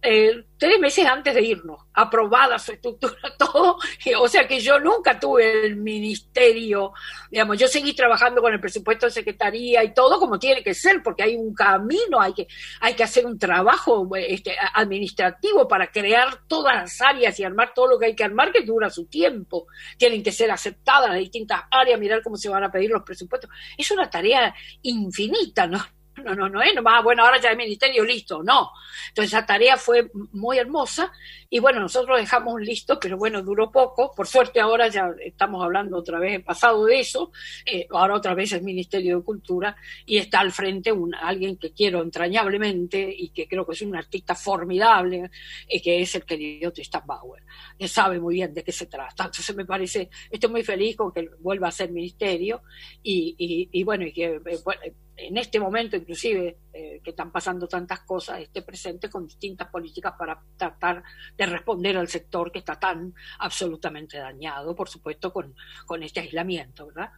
[0.02, 3.78] eh, tres meses antes de irnos, aprobada su estructura, todo,
[4.18, 6.92] o sea que yo nunca tuve el ministerio,
[7.30, 11.02] digamos, yo seguí trabajando con el presupuesto de secretaría y todo como tiene que ser,
[11.04, 12.48] porque hay un camino, hay que,
[12.80, 17.86] hay que hacer un trabajo este, administrativo para crear todas las áreas y armar todo
[17.86, 21.62] lo que hay que armar, que dura su tiempo, tienen que ser aceptadas las distintas
[21.70, 25.78] áreas, mirar cómo se van a pedir los presupuestos, es una tarea infinita, ¿no?
[26.24, 28.70] No, no, no es nomás, bueno, ahora ya hay ministerio listo, no.
[29.08, 31.12] Entonces esa tarea fue muy hermosa
[31.50, 34.14] y bueno, nosotros dejamos listo, pero bueno, duró poco.
[34.14, 37.30] Por suerte ahora ya estamos hablando otra vez, pasado de eso,
[37.66, 41.72] eh, ahora otra vez es Ministerio de Cultura y está al frente un, alguien que
[41.72, 45.30] quiero entrañablemente y que creo que es un artista formidable,
[45.68, 47.42] eh, que es el querido Tristan Bauer,
[47.78, 49.24] que sabe muy bien de qué se trata.
[49.24, 52.62] Entonces me parece, estoy muy feliz con que vuelva a ser ministerio
[53.02, 54.94] y, y, bueno, y que eh,
[55.26, 60.14] en este momento inclusive eh, que están pasando tantas cosas, esté presente con distintas políticas
[60.18, 61.02] para tratar
[61.36, 65.54] de responder al sector que está tan absolutamente dañado, por supuesto, con,
[65.86, 67.10] con este aislamiento, ¿verdad?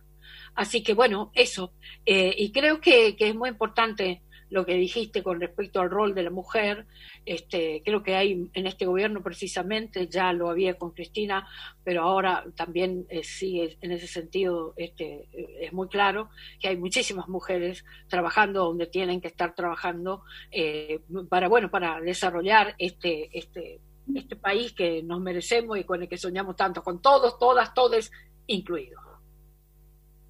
[0.54, 1.74] Así que bueno, eso.
[2.04, 4.22] Eh, y creo que, que es muy importante
[4.54, 6.86] lo que dijiste con respecto al rol de la mujer.
[7.26, 11.48] Este, creo que hay en este gobierno precisamente, ya lo había con Cristina,
[11.82, 15.28] pero ahora también eh, sigue en ese sentido, este,
[15.60, 16.30] es muy claro
[16.60, 22.76] que hay muchísimas mujeres trabajando donde tienen que estar trabajando eh, para, bueno, para desarrollar
[22.78, 23.80] este, este,
[24.14, 28.08] este país que nos merecemos y con el que soñamos tanto, con todos, todas, todos
[28.46, 29.02] incluidos.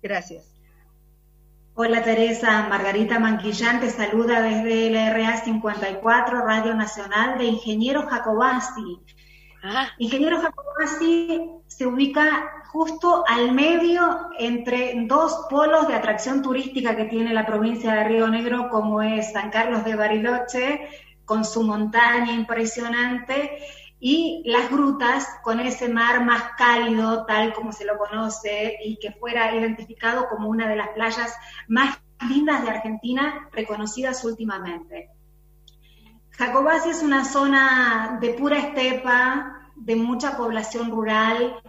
[0.00, 0.53] Gracias.
[1.76, 9.00] Hola Teresa, Margarita Manquillán te saluda desde el RA 54, Radio Nacional de Ingeniero Jacobasi.
[9.60, 9.88] Ah.
[9.98, 17.34] Ingeniero Jacobasi se ubica justo al medio entre dos polos de atracción turística que tiene
[17.34, 20.88] la provincia de Río Negro, como es San Carlos de Bariloche,
[21.24, 23.50] con su montaña impresionante,
[24.06, 29.12] y las grutas con ese mar más cálido, tal como se lo conoce, y que
[29.12, 31.34] fuera identificado como una de las playas
[31.68, 31.98] más
[32.28, 35.08] lindas de Argentina, reconocidas últimamente.
[36.32, 41.62] Jacobasi es una zona de pura estepa, de mucha población rural.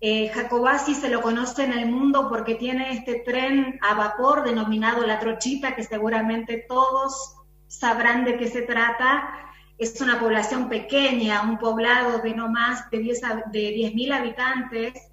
[0.00, 5.04] Eh, Jacobasi se lo conoce en el mundo porque tiene este tren a vapor denominado
[5.04, 7.34] La Trochita, que seguramente todos
[7.66, 9.49] sabrán de qué se trata
[9.80, 15.10] es una población pequeña, un poblado de no más de 10.000 de habitantes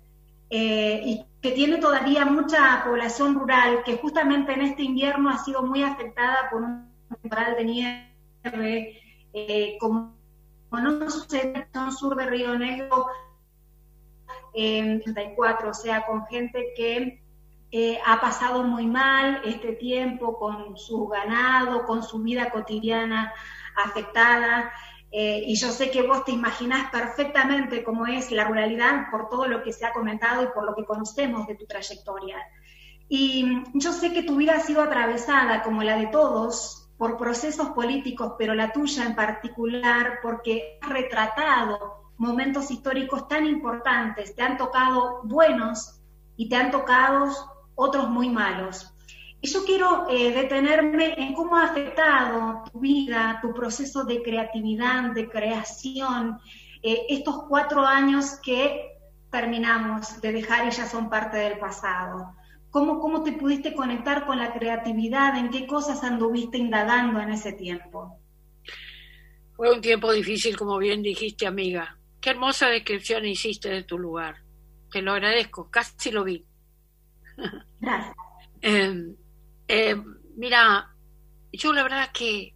[0.50, 5.64] eh, y que tiene todavía mucha población rural que justamente en este invierno ha sido
[5.64, 6.92] muy afectada por un
[7.22, 9.02] temporal de nieve,
[9.34, 10.14] eh, como
[10.72, 13.08] no sucede en el sur de Río Negro
[14.54, 17.24] en 34, o sea, con gente que
[17.72, 23.34] eh, ha pasado muy mal este tiempo con su ganado, con su vida cotidiana
[23.76, 24.72] afectada.
[25.12, 29.48] Eh, y yo sé que vos te imaginás perfectamente cómo es la ruralidad por todo
[29.48, 32.38] lo que se ha comentado y por lo que conocemos de tu trayectoria.
[33.10, 37.70] Y yo sé que tu vida ha sido atravesada, como la de todos, por procesos
[37.70, 44.58] políticos, pero la tuya en particular, porque has retratado momentos históricos tan importantes, te han
[44.58, 46.02] tocado buenos
[46.36, 48.94] y te han tocado otros muy malos.
[49.40, 55.12] Y yo quiero eh, detenerme en cómo ha afectado tu vida, tu proceso de creatividad,
[55.12, 56.40] de creación,
[56.82, 58.98] eh, estos cuatro años que
[59.32, 62.36] terminamos de dejar y ya son parte del pasado.
[62.72, 65.38] ¿Cómo, ¿Cómo te pudiste conectar con la creatividad?
[65.38, 68.20] ¿En qué cosas anduviste indagando en ese tiempo?
[69.56, 71.98] Fue un tiempo difícil, como bien dijiste, amiga.
[72.20, 74.38] Qué hermosa descripción hiciste de tu lugar.
[74.92, 76.44] Te lo agradezco, casi lo vi.
[78.62, 79.16] Em,
[79.68, 79.96] eh,
[80.36, 80.94] mira,
[81.52, 82.54] yo la verdad que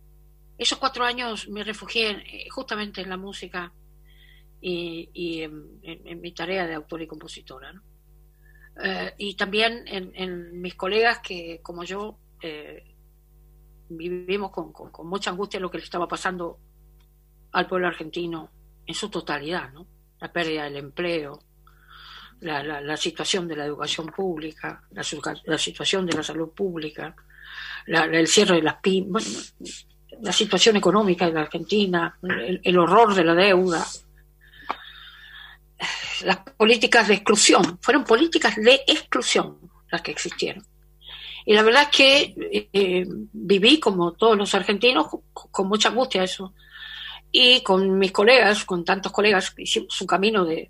[0.57, 3.73] esos cuatro años me refugié eh, justamente en la música
[4.59, 7.73] y, en, mi tarea de autor y compositora.
[8.83, 12.19] Eh, y también en, mis colegas que, como yo,
[13.89, 14.71] vivimos con,
[15.07, 16.59] mucha angustia lo que le estaba pasando
[17.51, 18.51] al pueblo argentino
[18.85, 19.87] en su totalidad, ¿no?
[20.19, 21.39] La pérdida del empleo,
[22.41, 27.15] la, situación de la educación pública, la, situación de la salud pública,
[27.87, 29.55] el cierre de las pymes,
[30.21, 32.17] la situación económica de la Argentina,
[32.63, 33.85] el, horror de la deuda,
[36.23, 39.57] las políticas de exclusión, fueron políticas de exclusión
[39.91, 40.65] las que existieron.
[41.45, 46.53] Y la verdad es que eh, viví, como todos los argentinos, con, mucha angustia eso.
[47.31, 50.69] Y con mis colegas, con tantos colegas, hicimos un camino de,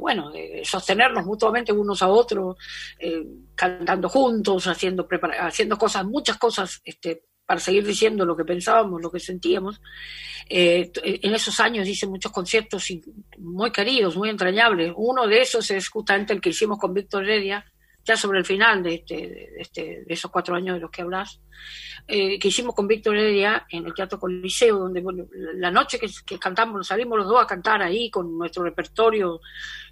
[0.00, 2.56] bueno, de sostenernos mutuamente unos a otros,
[2.98, 3.22] eh,
[3.54, 5.06] cantando juntos, haciendo,
[5.38, 9.80] haciendo cosas, muchas cosas este, para seguir diciendo lo que pensábamos, lo que sentíamos.
[10.48, 12.86] Eh, en esos años hice muchos conciertos
[13.38, 14.92] muy queridos, muy entrañables.
[14.96, 17.64] Uno de esos es justamente el que hicimos con Víctor Heredia,
[18.04, 21.02] ya sobre el final de, este, de, este, de esos cuatro años de los que
[21.02, 21.40] hablas,
[22.08, 25.02] eh, que hicimos con Víctor Heredia en el Teatro Coliseo, donde
[25.54, 29.40] la noche que, que, cantamos, salimos los dos a cantar ahí con nuestro repertorio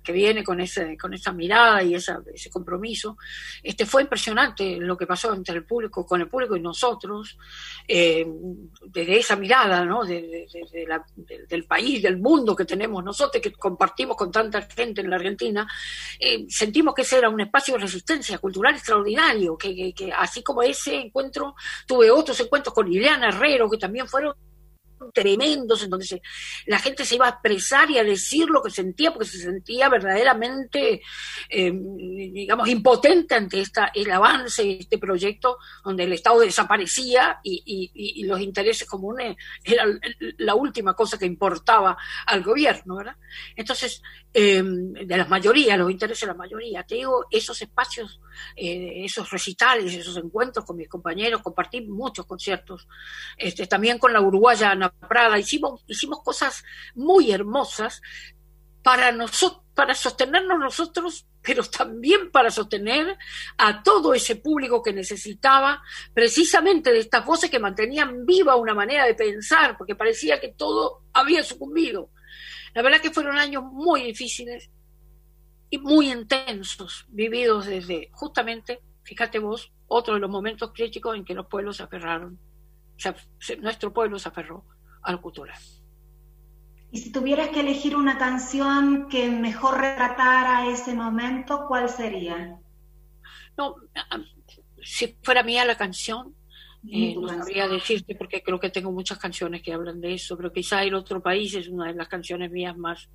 [0.02, 3.16] que viene con ese, con esa mirada y esa, ese compromiso.
[3.62, 7.36] Este fue impresionante lo que pasó entre el público, con el público y nosotros,
[7.86, 8.26] eh,
[8.86, 10.04] desde esa mirada, ¿no?
[10.04, 10.46] De,
[10.86, 11.04] la,
[11.48, 15.66] del país, del mundo que tenemos nosotros, que compartimos con tanta gente en la Argentina,
[16.18, 20.94] eh, sentimos que ese era un espacio de resistencia cultural extraordinario, que, así como ese
[20.96, 21.54] encuentro,
[21.86, 24.34] tuve otros encuentros con Liliana Herrero, que también fueron
[25.12, 26.22] tremendos en donde
[26.66, 29.88] la gente se iba a expresar y a decir lo que sentía porque se sentía
[29.88, 31.02] verdaderamente,
[31.48, 38.24] eh, digamos, impotente ante esta, el avance de este proyecto donde el Estado desaparecía y,
[38.28, 40.00] los intereses comunes eran
[40.38, 41.96] la última cosa que importaba
[42.26, 43.16] al gobierno, ¿verdad?
[43.56, 48.20] Entonces, eh, de la mayoría, los intereses de la mayoría, te digo, esos espacios,
[48.54, 52.86] eh, esos recitales, esos encuentros con mis compañeros, compartí muchos conciertos,
[53.36, 56.64] este, también con la uruguaya Prada, hicimos, hicimos cosas
[56.94, 58.00] muy hermosas
[58.82, 63.16] para, nosotros, para sostenernos nosotros, pero también para sostener
[63.56, 65.82] a todo ese público que necesitaba
[66.14, 71.02] precisamente de estas voces que mantenían viva una manera de pensar, porque parecía que todo
[71.12, 72.10] había sucumbido.
[72.74, 74.70] La verdad que fueron años muy difíciles
[75.70, 81.34] y muy intensos, vividos desde justamente, fíjate vos, otro de los momentos críticos en que
[81.34, 82.38] los pueblos se aferraron.
[83.60, 84.64] nuestro pueblo se aferró
[85.08, 85.58] al cultural.
[86.90, 92.58] Y si tuvieras que elegir una canción que mejor retratara ese momento, ¿cuál sería?
[93.56, 93.76] No,
[94.82, 96.34] si fuera mía la canción,
[96.90, 100.52] eh, no sabría decirte porque creo que tengo muchas canciones que hablan de eso, pero
[100.52, 103.08] quizá el otro país es una de las canciones mías más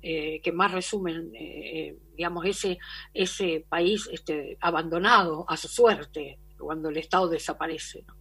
[0.00, 2.78] eh, que más resumen, eh, digamos, ese
[3.12, 8.04] ese país este, abandonado a su suerte cuando el Estado desaparece.
[8.06, 8.17] ¿no?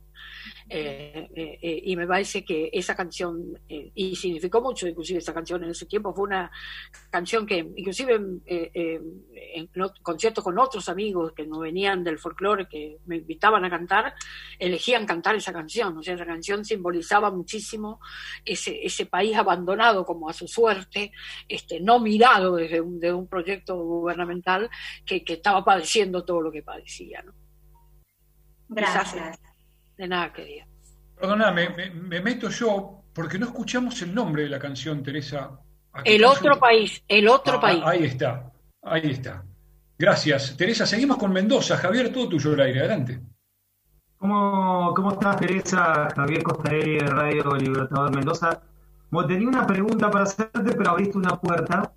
[0.70, 5.64] Eh, eh, eh, y me parece que esa canción, y significó mucho inclusive esa canción
[5.64, 6.52] en ese tiempo, fue una
[7.10, 9.70] canción que inclusive en
[10.02, 14.14] conciertos con otros amigos que no venían del folclore, que me invitaban a cantar,
[14.60, 15.98] elegían cantar esa canción.
[15.98, 18.00] O sea, esa canción simbolizaba muchísimo
[18.44, 21.12] ese, ese país abandonado como a su suerte,
[21.48, 24.70] este, no mirado desde un, de un proyecto gubernamental
[25.06, 27.22] que, que estaba padeciendo todo lo que padecía.
[27.24, 27.34] ¿no?
[28.70, 29.40] Gracias.
[29.98, 30.68] De nada, querida.
[31.20, 35.60] Perdona, me, meto yo porque no escuchamos el nombre de la canción, Teresa.
[36.06, 37.84] El otro país, el otro ah, país.
[37.84, 38.52] Ahí está,
[38.84, 39.44] ahí está.
[39.98, 40.56] Gracias.
[40.56, 41.78] Teresa, seguimos con Mendoza.
[41.78, 43.20] Javier, todo tuyo el aire, adelante.
[44.18, 46.08] ¿Cómo, cómo estás, Teresa?
[46.16, 48.62] Javier Costarelli de Radio Libertador Mendoza.
[49.28, 51.92] tenía una pregunta para hacerte, pero abriste una puerta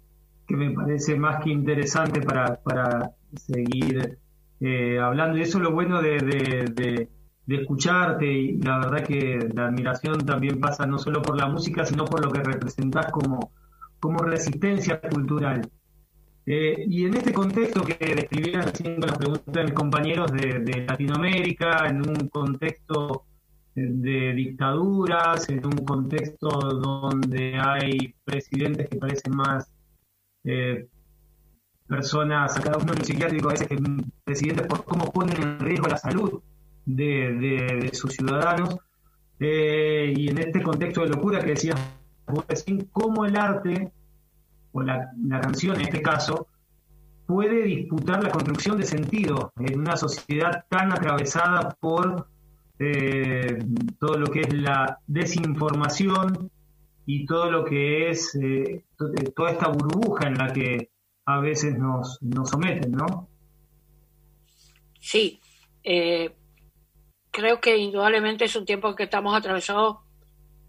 [0.48, 4.18] que me parece más que interesante para, para seguir
[4.60, 5.36] eh, hablando.
[5.36, 6.16] Y eso es lo bueno de
[6.74, 7.08] de
[7.56, 12.04] escucharte y la verdad que la admiración también pasa no solo por la música, sino
[12.04, 13.52] por lo que representás como,
[13.98, 15.68] como resistencia cultural.
[16.46, 21.88] Eh, y en este contexto que describían haciendo las preguntas de mis compañeros de, Latinoamérica,
[21.88, 23.24] en un contexto
[23.74, 29.72] de dictaduras, en un contexto donde hay presidentes que parecen más
[30.44, 30.88] eh,
[31.86, 33.78] personas sacadas de un psiquiátrico, a veces que
[34.24, 36.42] presidentes por cómo ponen en riesgo la salud
[36.84, 38.76] de, sus ciudadanos.
[39.38, 41.80] Eh, y en este contexto de locura que decías
[42.26, 42.44] vos
[42.92, 43.92] cómo el arte,
[44.72, 45.10] o la,
[45.40, 46.46] canción en este caso,
[47.26, 52.28] puede disputar la construcción de sentido en una sociedad tan atravesada por
[52.78, 53.58] eh,
[53.98, 56.50] todo lo que es la desinformación
[57.06, 58.84] y todo lo que es eh,
[59.34, 60.90] toda esta burbuja en la que
[61.26, 63.28] a veces nos, nos someten, ¿no?
[64.98, 65.40] Sí,
[67.30, 69.98] creo que indudablemente es un tiempo que estamos atravesados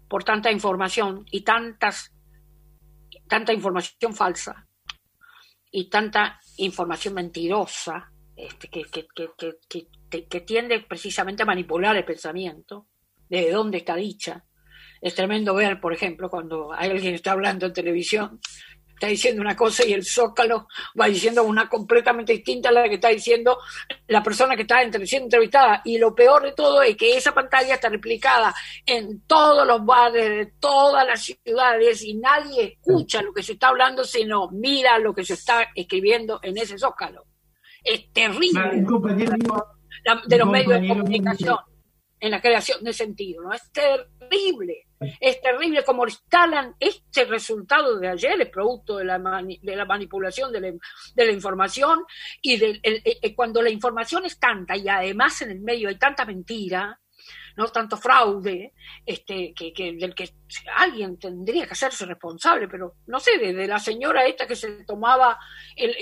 [0.08, 2.12] por tanta información y tantas
[3.28, 4.66] tanta información falsa
[5.70, 8.84] y tanta información mentirosa este, que,
[10.28, 12.88] que, tiende precisamente a manipular el pensamiento,
[13.28, 14.44] de dónde está dicha.
[15.00, 18.40] Es tremendo ver, por ejemplo, cuando alguien está hablando en televisión
[19.02, 22.94] está diciendo una cosa y el zócalo va diciendo una completamente distinta a la que
[22.94, 23.58] está diciendo
[24.06, 25.82] la persona que está siendo entrevistada.
[25.84, 28.54] Y lo peor de todo es que esa pantalla está replicada
[28.86, 33.68] en todos los bares de todas las ciudades y nadie escucha lo que se está
[33.68, 37.24] hablando, sino mira lo que se está escribiendo en ese zócalo.
[37.82, 38.84] Es terrible.
[40.26, 41.58] de los medios de comunicación
[42.22, 43.52] en la creación de sentido, ¿no?
[43.52, 44.86] Es terrible,
[45.20, 50.52] es terrible como instalan este resultado de ayer, el producto de la, de la manipulación
[50.52, 52.04] de la, de la información
[52.40, 57.00] y de, cuando la información es tanta y además en el medio hay tanta mentira,
[57.56, 58.72] no tanto fraude,
[59.04, 60.30] este, que, que, del que
[60.76, 65.38] alguien tendría que hacerse responsable, pero no sé, de, la señora esta que se tomaba,
[65.76, 65.94] el,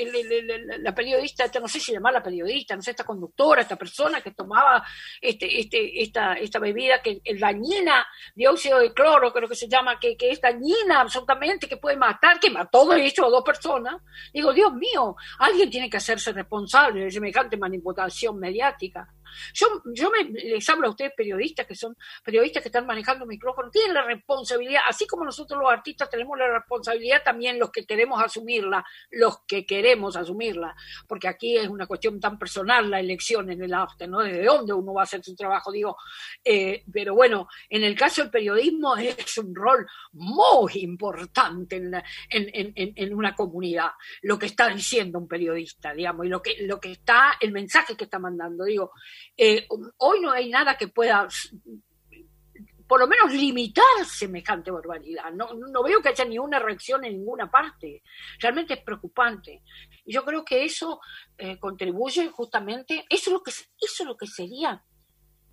[0.82, 4.20] la periodista, esta, no sé si llamar la periodista, no sé, esta conductora, esta persona
[4.20, 4.84] que tomaba
[5.20, 9.98] este, este, esta, esta bebida que es dañina, dióxido de cloro, creo que se llama,
[9.98, 14.00] que, que es dañina absolutamente, que puede matar, que mató de hecho a dos personas.
[14.32, 19.08] Digo, Dios mío, alguien tiene que hacerse responsable de semejante manipulación mediática.
[19.54, 23.70] Yo, yo me, les hablo a ustedes periodistas, que son periodistas que están manejando micrófono,
[23.70, 28.22] tienen la responsabilidad, así como nosotros los artistas tenemos la responsabilidad, también los que queremos
[28.22, 30.74] asumirla, los que queremos asumirla,
[31.06, 34.20] porque aquí es una cuestión tan personal la elección en el arte, ¿no?
[34.20, 35.96] Desde dónde uno va a hacer su trabajo, digo,
[36.44, 42.72] eh, pero bueno, en el caso del periodismo es un rol muy importante en, en,
[42.74, 43.90] en, en una comunidad,
[44.22, 47.96] lo que está diciendo un periodista, digamos, y lo que, lo que está, el mensaje
[47.96, 48.92] que está mandando, digo,
[49.36, 49.66] eh,
[49.98, 51.28] hoy no hay nada que pueda
[52.90, 55.30] por lo menos limitar semejante barbaridad.
[55.32, 58.02] No, no veo que haya ni una reacción en ninguna parte.
[58.40, 59.62] Realmente es preocupante.
[60.04, 61.00] Yo creo que eso
[61.38, 64.84] eh, contribuye justamente, eso es lo que eso es lo que sería,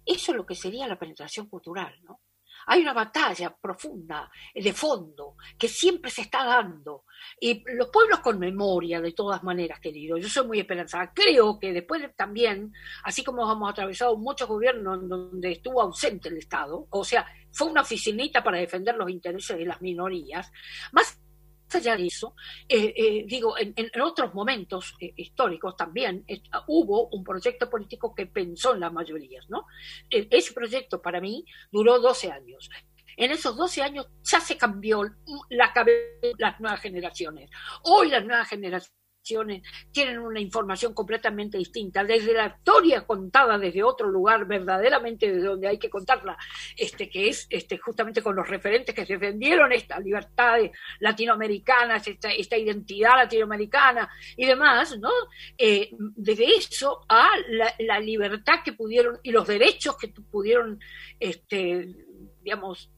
[0.03, 2.21] eso es lo que sería la penetración cultural, ¿no?
[2.67, 7.05] Hay una batalla profunda, de fondo, que siempre se está dando.
[7.39, 10.17] Y los pueblos con memoria, de todas maneras, querido.
[10.17, 11.11] Yo soy muy esperanzada.
[11.13, 16.87] Creo que después también, así como hemos atravesado muchos gobiernos donde estuvo ausente el Estado,
[16.89, 20.51] o sea, fue una oficinita para defender los intereses de las minorías,
[20.91, 21.19] más
[21.75, 22.35] allá de eso,
[22.67, 26.25] eh, eh, digo, en, otros momentos eh, históricos también
[26.67, 29.65] hubo un proyecto político que pensó en las mayorías, ¿no?
[30.09, 32.69] ese proyecto para mí duró 12 años.
[33.17, 35.01] En esos 12 años ya se cambió
[35.49, 37.49] la cabeza de las nuevas generaciones.
[37.83, 38.93] Hoy las nuevas generaciones
[39.91, 45.67] tienen una información completamente distinta, desde la historia contada desde otro lugar, verdaderamente desde donde
[45.67, 46.37] hay que contarla,
[46.75, 50.59] este, que es este, justamente con los referentes que defendieron esta libertad
[50.99, 55.11] latinoamericana, esta, esta identidad latinoamericana y demás, ¿no?
[55.57, 60.79] Eh, desde eso a la, la, libertad que pudieron y los derechos que pudieron,
[61.19, 61.95] este,
[62.41, 62.89] digamos,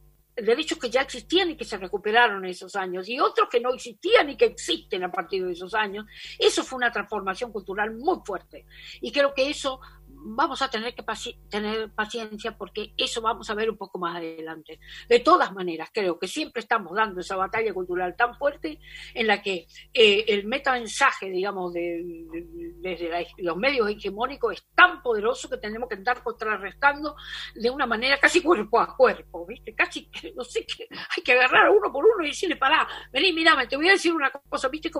[0.41, 3.73] derechos que ya existían y que se recuperaron en esos años, y otros que no
[3.73, 6.05] existían y que existen a partir de esos años.
[6.37, 8.65] Eso fue una transformación cultural muy fuerte.
[9.01, 9.79] Y creo que eso
[10.21, 11.03] vamos a tener que
[11.49, 14.79] tener paciencia porque eso vamos a ver un poco más adelante.
[15.07, 18.79] De todas maneras, creo que siempre estamos dando esa batalla cultural tan fuerte
[19.13, 22.03] en la que eh, el metamensaje, digamos, de,
[22.77, 27.15] desde los medios hegemónicos es tan poderoso que tenemos que estar contrarrestando
[27.55, 29.73] de una manera casi cuerpo a cuerpo, ¿viste?
[29.73, 33.67] Casi, no sé, que hay que agarrar uno por uno y decirle, pará, vení, mirame,
[33.67, 34.91] te voy a decir una cosa, ¿viste?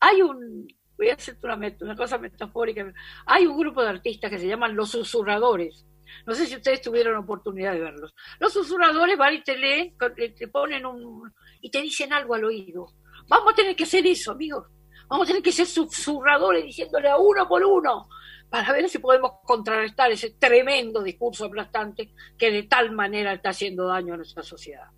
[0.00, 0.66] Hay un
[0.96, 2.92] voy a hacer una, una cosa metafórica.
[3.26, 5.86] Hay un grupo de artistas que se llaman los susurradores.
[6.26, 8.14] No sé si ustedes tuvieron oportunidad de verlos.
[8.38, 9.94] Los susurradores van y te leen,
[10.36, 11.32] te ponen un.
[11.60, 12.86] y te dicen algo al oído.
[13.26, 14.66] Vamos a tener que hacer eso, amigos.
[15.08, 18.08] Vamos a tener que ser susurradores diciéndole a uno por uno
[18.48, 23.86] para ver si podemos contrarrestar ese tremendo discurso aplastante que de tal manera está haciendo
[23.86, 24.88] daño a nuestra sociedad.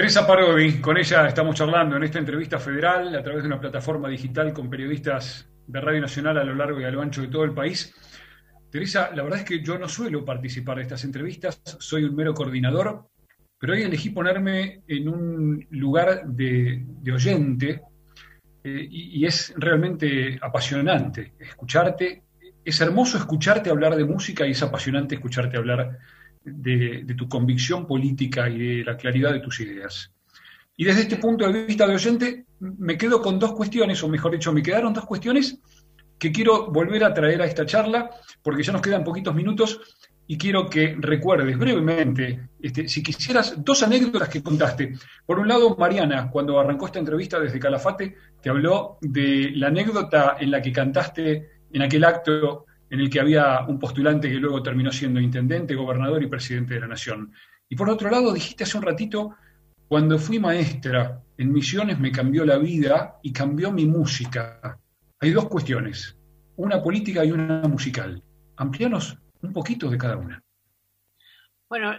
[0.00, 4.08] Teresa Parodi, con ella estamos charlando en esta entrevista federal a través de una plataforma
[4.08, 7.44] digital con periodistas de Radio Nacional a lo largo y a lo ancho de todo
[7.44, 7.94] el país.
[8.70, 12.32] Teresa, la verdad es que yo no suelo participar de estas entrevistas, soy un mero
[12.32, 13.10] coordinador,
[13.58, 16.82] pero hoy elegí ponerme en un lugar de,
[17.12, 17.82] oyente
[18.64, 22.22] eh, y, es realmente apasionante escucharte.
[22.64, 25.98] Es hermoso escucharte hablar de música y es apasionante escucharte hablar de,
[27.16, 30.12] tu convicción política y de la claridad de tus ideas.
[30.76, 34.32] Y desde este punto de vista de oyente, me quedo con dos cuestiones, o mejor
[34.32, 35.58] dicho, me quedaron dos cuestiones
[36.18, 38.10] que quiero volver a traer a esta charla,
[38.42, 39.80] porque ya nos quedan poquitos minutos,
[40.26, 44.94] y quiero que recuerdes brevemente, este, si quisieras, dos anécdotas que contaste.
[45.26, 50.36] Por un lado, Mariana, cuando arrancó esta entrevista desde Calafate, te habló de la anécdota
[50.38, 54.62] en la que cantaste en aquel acto en el que había un postulante que luego
[54.62, 57.32] terminó siendo intendente, gobernador y presidente de la nación.
[57.68, 59.36] Y por otro lado, dijiste hace un ratito,
[59.88, 64.78] cuando fui maestra en Misiones me cambió la vida y cambió mi música.
[65.20, 66.16] Hay dos cuestiones,
[66.56, 68.22] una política y una musical.
[68.56, 70.42] Amplianos un poquito de cada una.
[71.68, 71.92] Bueno,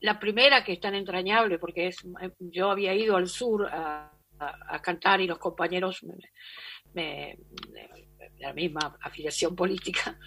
[0.00, 1.96] la primera que es tan entrañable, porque es,
[2.38, 4.10] yo había ido al sur a,
[4.82, 6.04] cantar y los compañeros,
[6.92, 7.38] de
[8.42, 10.18] la misma afiliación política,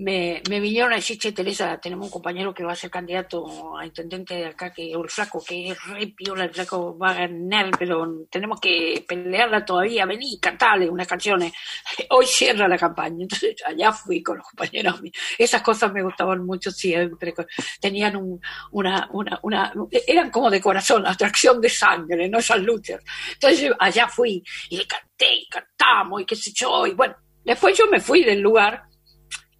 [0.00, 3.76] me, me, vinieron a decir, che, Teresa, tenemos un compañero que va a ser candidato
[3.76, 7.14] a intendente de acá, que el flaco, que es re piola, el flaco va a
[7.14, 11.52] ganar, pero tenemos que pelearla todavía, vení, cantale unas canciones.
[12.10, 13.24] Hoy cierra la campaña.
[13.24, 15.02] Entonces allá fui con los compañeros.
[15.36, 17.34] Esas cosas me gustaban mucho siempre.
[17.78, 18.40] Tenían un,
[18.70, 19.72] una, una, una,
[20.06, 23.02] eran como de corazón, atracción de sangre, no esas luchas.
[23.34, 26.86] Entonces allá fui y le canté y cantamos y qué sé yo.
[26.86, 28.89] Y bueno, después yo me fui del lugar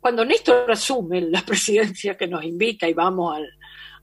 [0.01, 3.49] cuando Néstor asume la presidencia que nos invita y vamos al,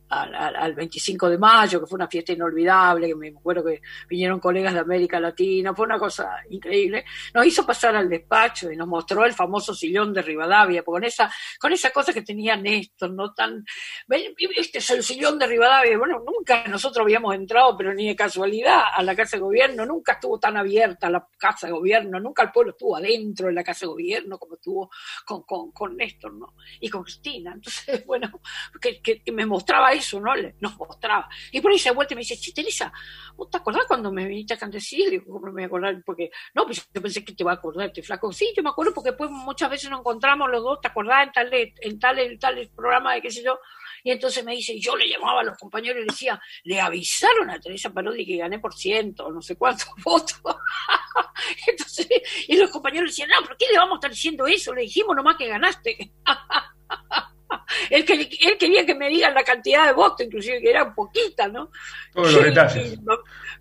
[0.10, 4.40] al, al, 25 de mayo, que fue una fiesta inolvidable, que me acuerdo que vinieron
[4.40, 7.06] colegas de América Latina, fue una cosa increíble.
[7.34, 11.32] Nos hizo pasar al despacho y nos mostró el famoso sillón de Rivadavia, con esa,
[11.60, 13.66] con esa cosa que tenía Néstor, no tan,
[14.10, 18.84] este es el sillón de Rivadavia, bueno, nunca nosotros habíamos entrado, pero ni de casualidad,
[18.94, 22.52] a la Casa de Gobierno, nunca estuvo tan abierta la Casa de Gobierno, nunca el
[22.52, 24.90] pueblo estuvo adentro de la Casa de Gobierno como estuvo
[25.26, 26.54] con, con, con Néstor, ¿no?
[26.80, 27.54] Y con Cristina.
[27.54, 28.40] Entonces, bueno,
[28.80, 30.32] que, que, que me mostraba eso, ¿no?
[30.60, 31.28] Nos mostraba.
[31.52, 32.92] Y por ahí se vuelta y me dice, che, Teresa,
[33.36, 35.10] ¿vos te acordás cuando me viniste a Candecillo?
[35.10, 36.04] Digo, ¿cómo me voy a acordar?
[36.06, 38.32] Porque, no, pues yo pensé que te iba a acordar, te flaco.
[38.32, 41.26] Sí, yo me acuerdo porque después muchas veces nos encontramos los dos, ¿te acordás?
[41.26, 43.60] En tal, en tal, en tal programa de qué sé yo.
[44.04, 47.50] Y entonces me dice, yo le llamaba a los compañeros y le decía, le avisaron
[47.50, 50.42] a Teresa Parodi que gané por ciento, no sé cuántos votos.
[51.68, 52.08] entonces,
[52.48, 54.74] y los compañeros decían, no, ¿por qué le vamos a estar diciendo eso?
[54.74, 56.12] Le dijimos nomás que ganaste.
[57.90, 61.72] él, quería que me digan la cantidad de votos, inclusive que era poquita, ¿no?
[62.14, 63.00] Todos los detalles.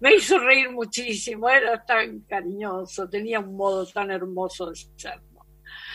[0.00, 5.20] Me hizo reír muchísimo, era tan cariñoso, tenía un modo tan hermoso de ser.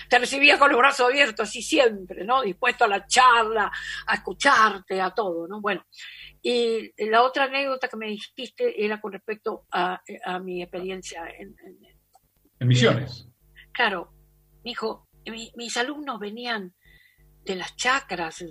[0.10, 2.42] Te recibía con los brazos abiertos, así siempre, ¿no?
[2.42, 3.72] Dispuesto a la charla,
[4.06, 5.62] a escucharte, a todo, ¿no?
[5.62, 5.86] Bueno,
[6.42, 10.02] y la otra anécdota que me dijiste era con respecto a,
[10.44, 11.56] mi experiencia en,
[12.60, 13.28] en, Misiones.
[13.72, 14.12] Claro,
[14.64, 15.08] mi hijo,
[15.56, 16.76] mis alumnos venían
[17.44, 18.44] de las chacras.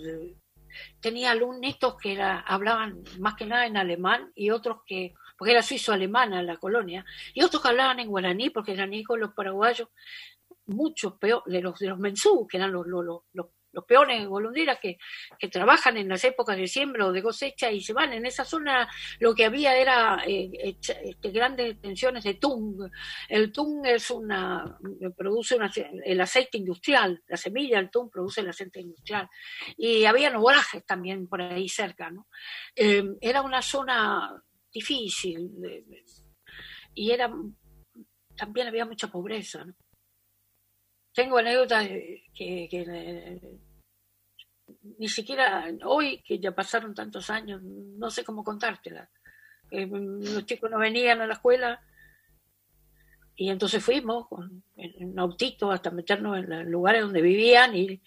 [1.01, 5.63] Tenía alumnos que era, hablaban más que nada en alemán y otros que, porque era
[5.63, 9.89] suizo-alemana la colonia, y otros que hablaban en guaraní porque eran hijos de los paraguayos,
[10.67, 14.79] muchos peor, de los de los mensú, que eran los, los, los, los peones golondrinas
[14.81, 14.99] que,
[15.39, 18.13] que, trabajan en las épocas de siembra o de cosecha y se van.
[18.13, 22.91] En esa zona lo que había era eh, este, grandes tensiones de tung.
[23.29, 24.79] El tung es una,
[25.17, 25.57] produce
[26.05, 29.29] el aceite industrial, la semilla del tung produce el aceite industrial.
[29.77, 32.11] Y había obrajes también por ahí cerca.
[32.11, 32.27] ¿no?
[32.75, 34.43] Eh, era una zona
[34.73, 35.51] difícil
[36.95, 37.33] y era
[38.37, 39.67] también había mucha pobreza.
[41.13, 41.89] Tengo anécdotas
[42.35, 43.41] que,
[44.99, 49.09] ni siquiera hoy, que ya pasaron tantos años, no sé cómo contártelas.
[49.71, 51.81] Eh, los chicos no venían a la escuela
[53.37, 54.27] y entonces fuimos
[54.77, 58.01] en un autito hasta meternos en los lugares donde vivían y,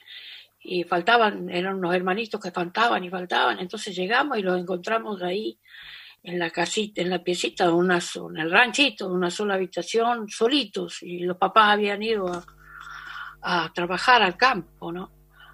[0.85, 5.59] faltaban, eran unos hermanitos que faltaban y faltaban, entonces llegamos y los encontramos ahí
[6.21, 11.19] en la casita, en la piecita, una, en el ranchito, una sola habitación, solitos, y
[11.19, 12.45] los papás habían ido a,
[13.43, 15.11] a trabajar al campo, ¿no?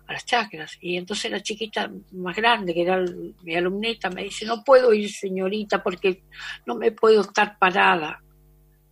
[0.07, 0.77] A las chacras.
[0.79, 3.03] Y entonces la chiquita más grande, que era
[3.43, 6.23] mi alumnita, me dice, no puedo ir, señorita, porque
[6.65, 8.21] no me puedo estar parada,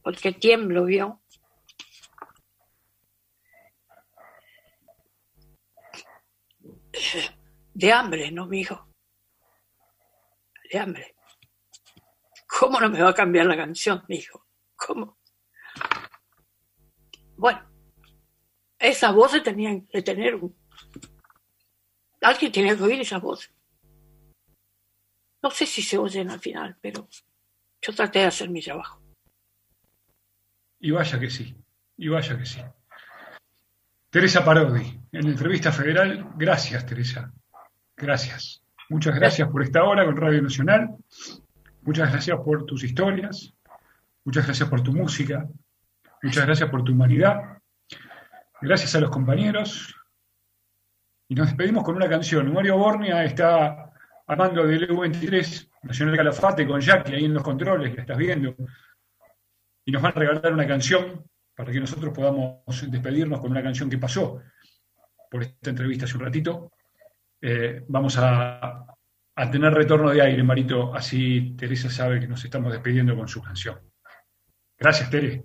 [0.03, 1.21] porque tiemblo, ¿vio?
[7.73, 8.87] De hambre, ¿no, mi hijo?
[10.71, 11.15] De hambre.
[12.59, 14.47] ¿Cómo no me va a cambiar la canción, mi hijo?
[14.75, 15.19] ¿Cómo?
[17.35, 17.66] Bueno,
[18.80, 20.39] esas voces tenían que tener.
[22.21, 23.51] Alguien tenía que oír esas voces.
[25.41, 27.07] No sé si se oyen al final, pero
[27.82, 29.01] yo traté de hacer mi trabajo.
[30.80, 31.55] Y vaya que sí,
[31.97, 32.59] y vaya que sí.
[34.09, 37.34] Teresa Parodi, en la entrevista federal, gracias Teresa,
[37.95, 38.63] gracias.
[38.89, 40.95] Muchas gracias por esta hora con Radio Nacional,
[41.82, 43.53] muchas gracias por tus historias,
[44.23, 45.47] muchas gracias por tu música,
[46.23, 47.57] muchas gracias por tu humanidad
[48.61, 49.95] Gracias a los compañeros.
[51.29, 52.51] Y nos despedimos con una canción.
[52.51, 53.91] Mario Bornia está
[54.25, 58.55] armando del EU23, Nacional Calafate, con Jackie ahí en los controles, que estás viendo.
[59.85, 63.89] Y nos van a regalar una canción para que nosotros podamos despedirnos con una canción
[63.89, 64.41] que pasó
[65.29, 66.71] por esta entrevista hace un ratito.
[67.41, 68.85] Eh, vamos a,
[69.35, 73.41] a tener retorno de aire, Marito, así Teresa sabe que nos estamos despidiendo con su
[73.41, 73.79] canción.
[74.77, 75.43] Gracias, Tere.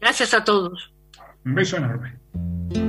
[0.00, 0.97] Gracias a todos.
[1.48, 2.87] Un beso enorme.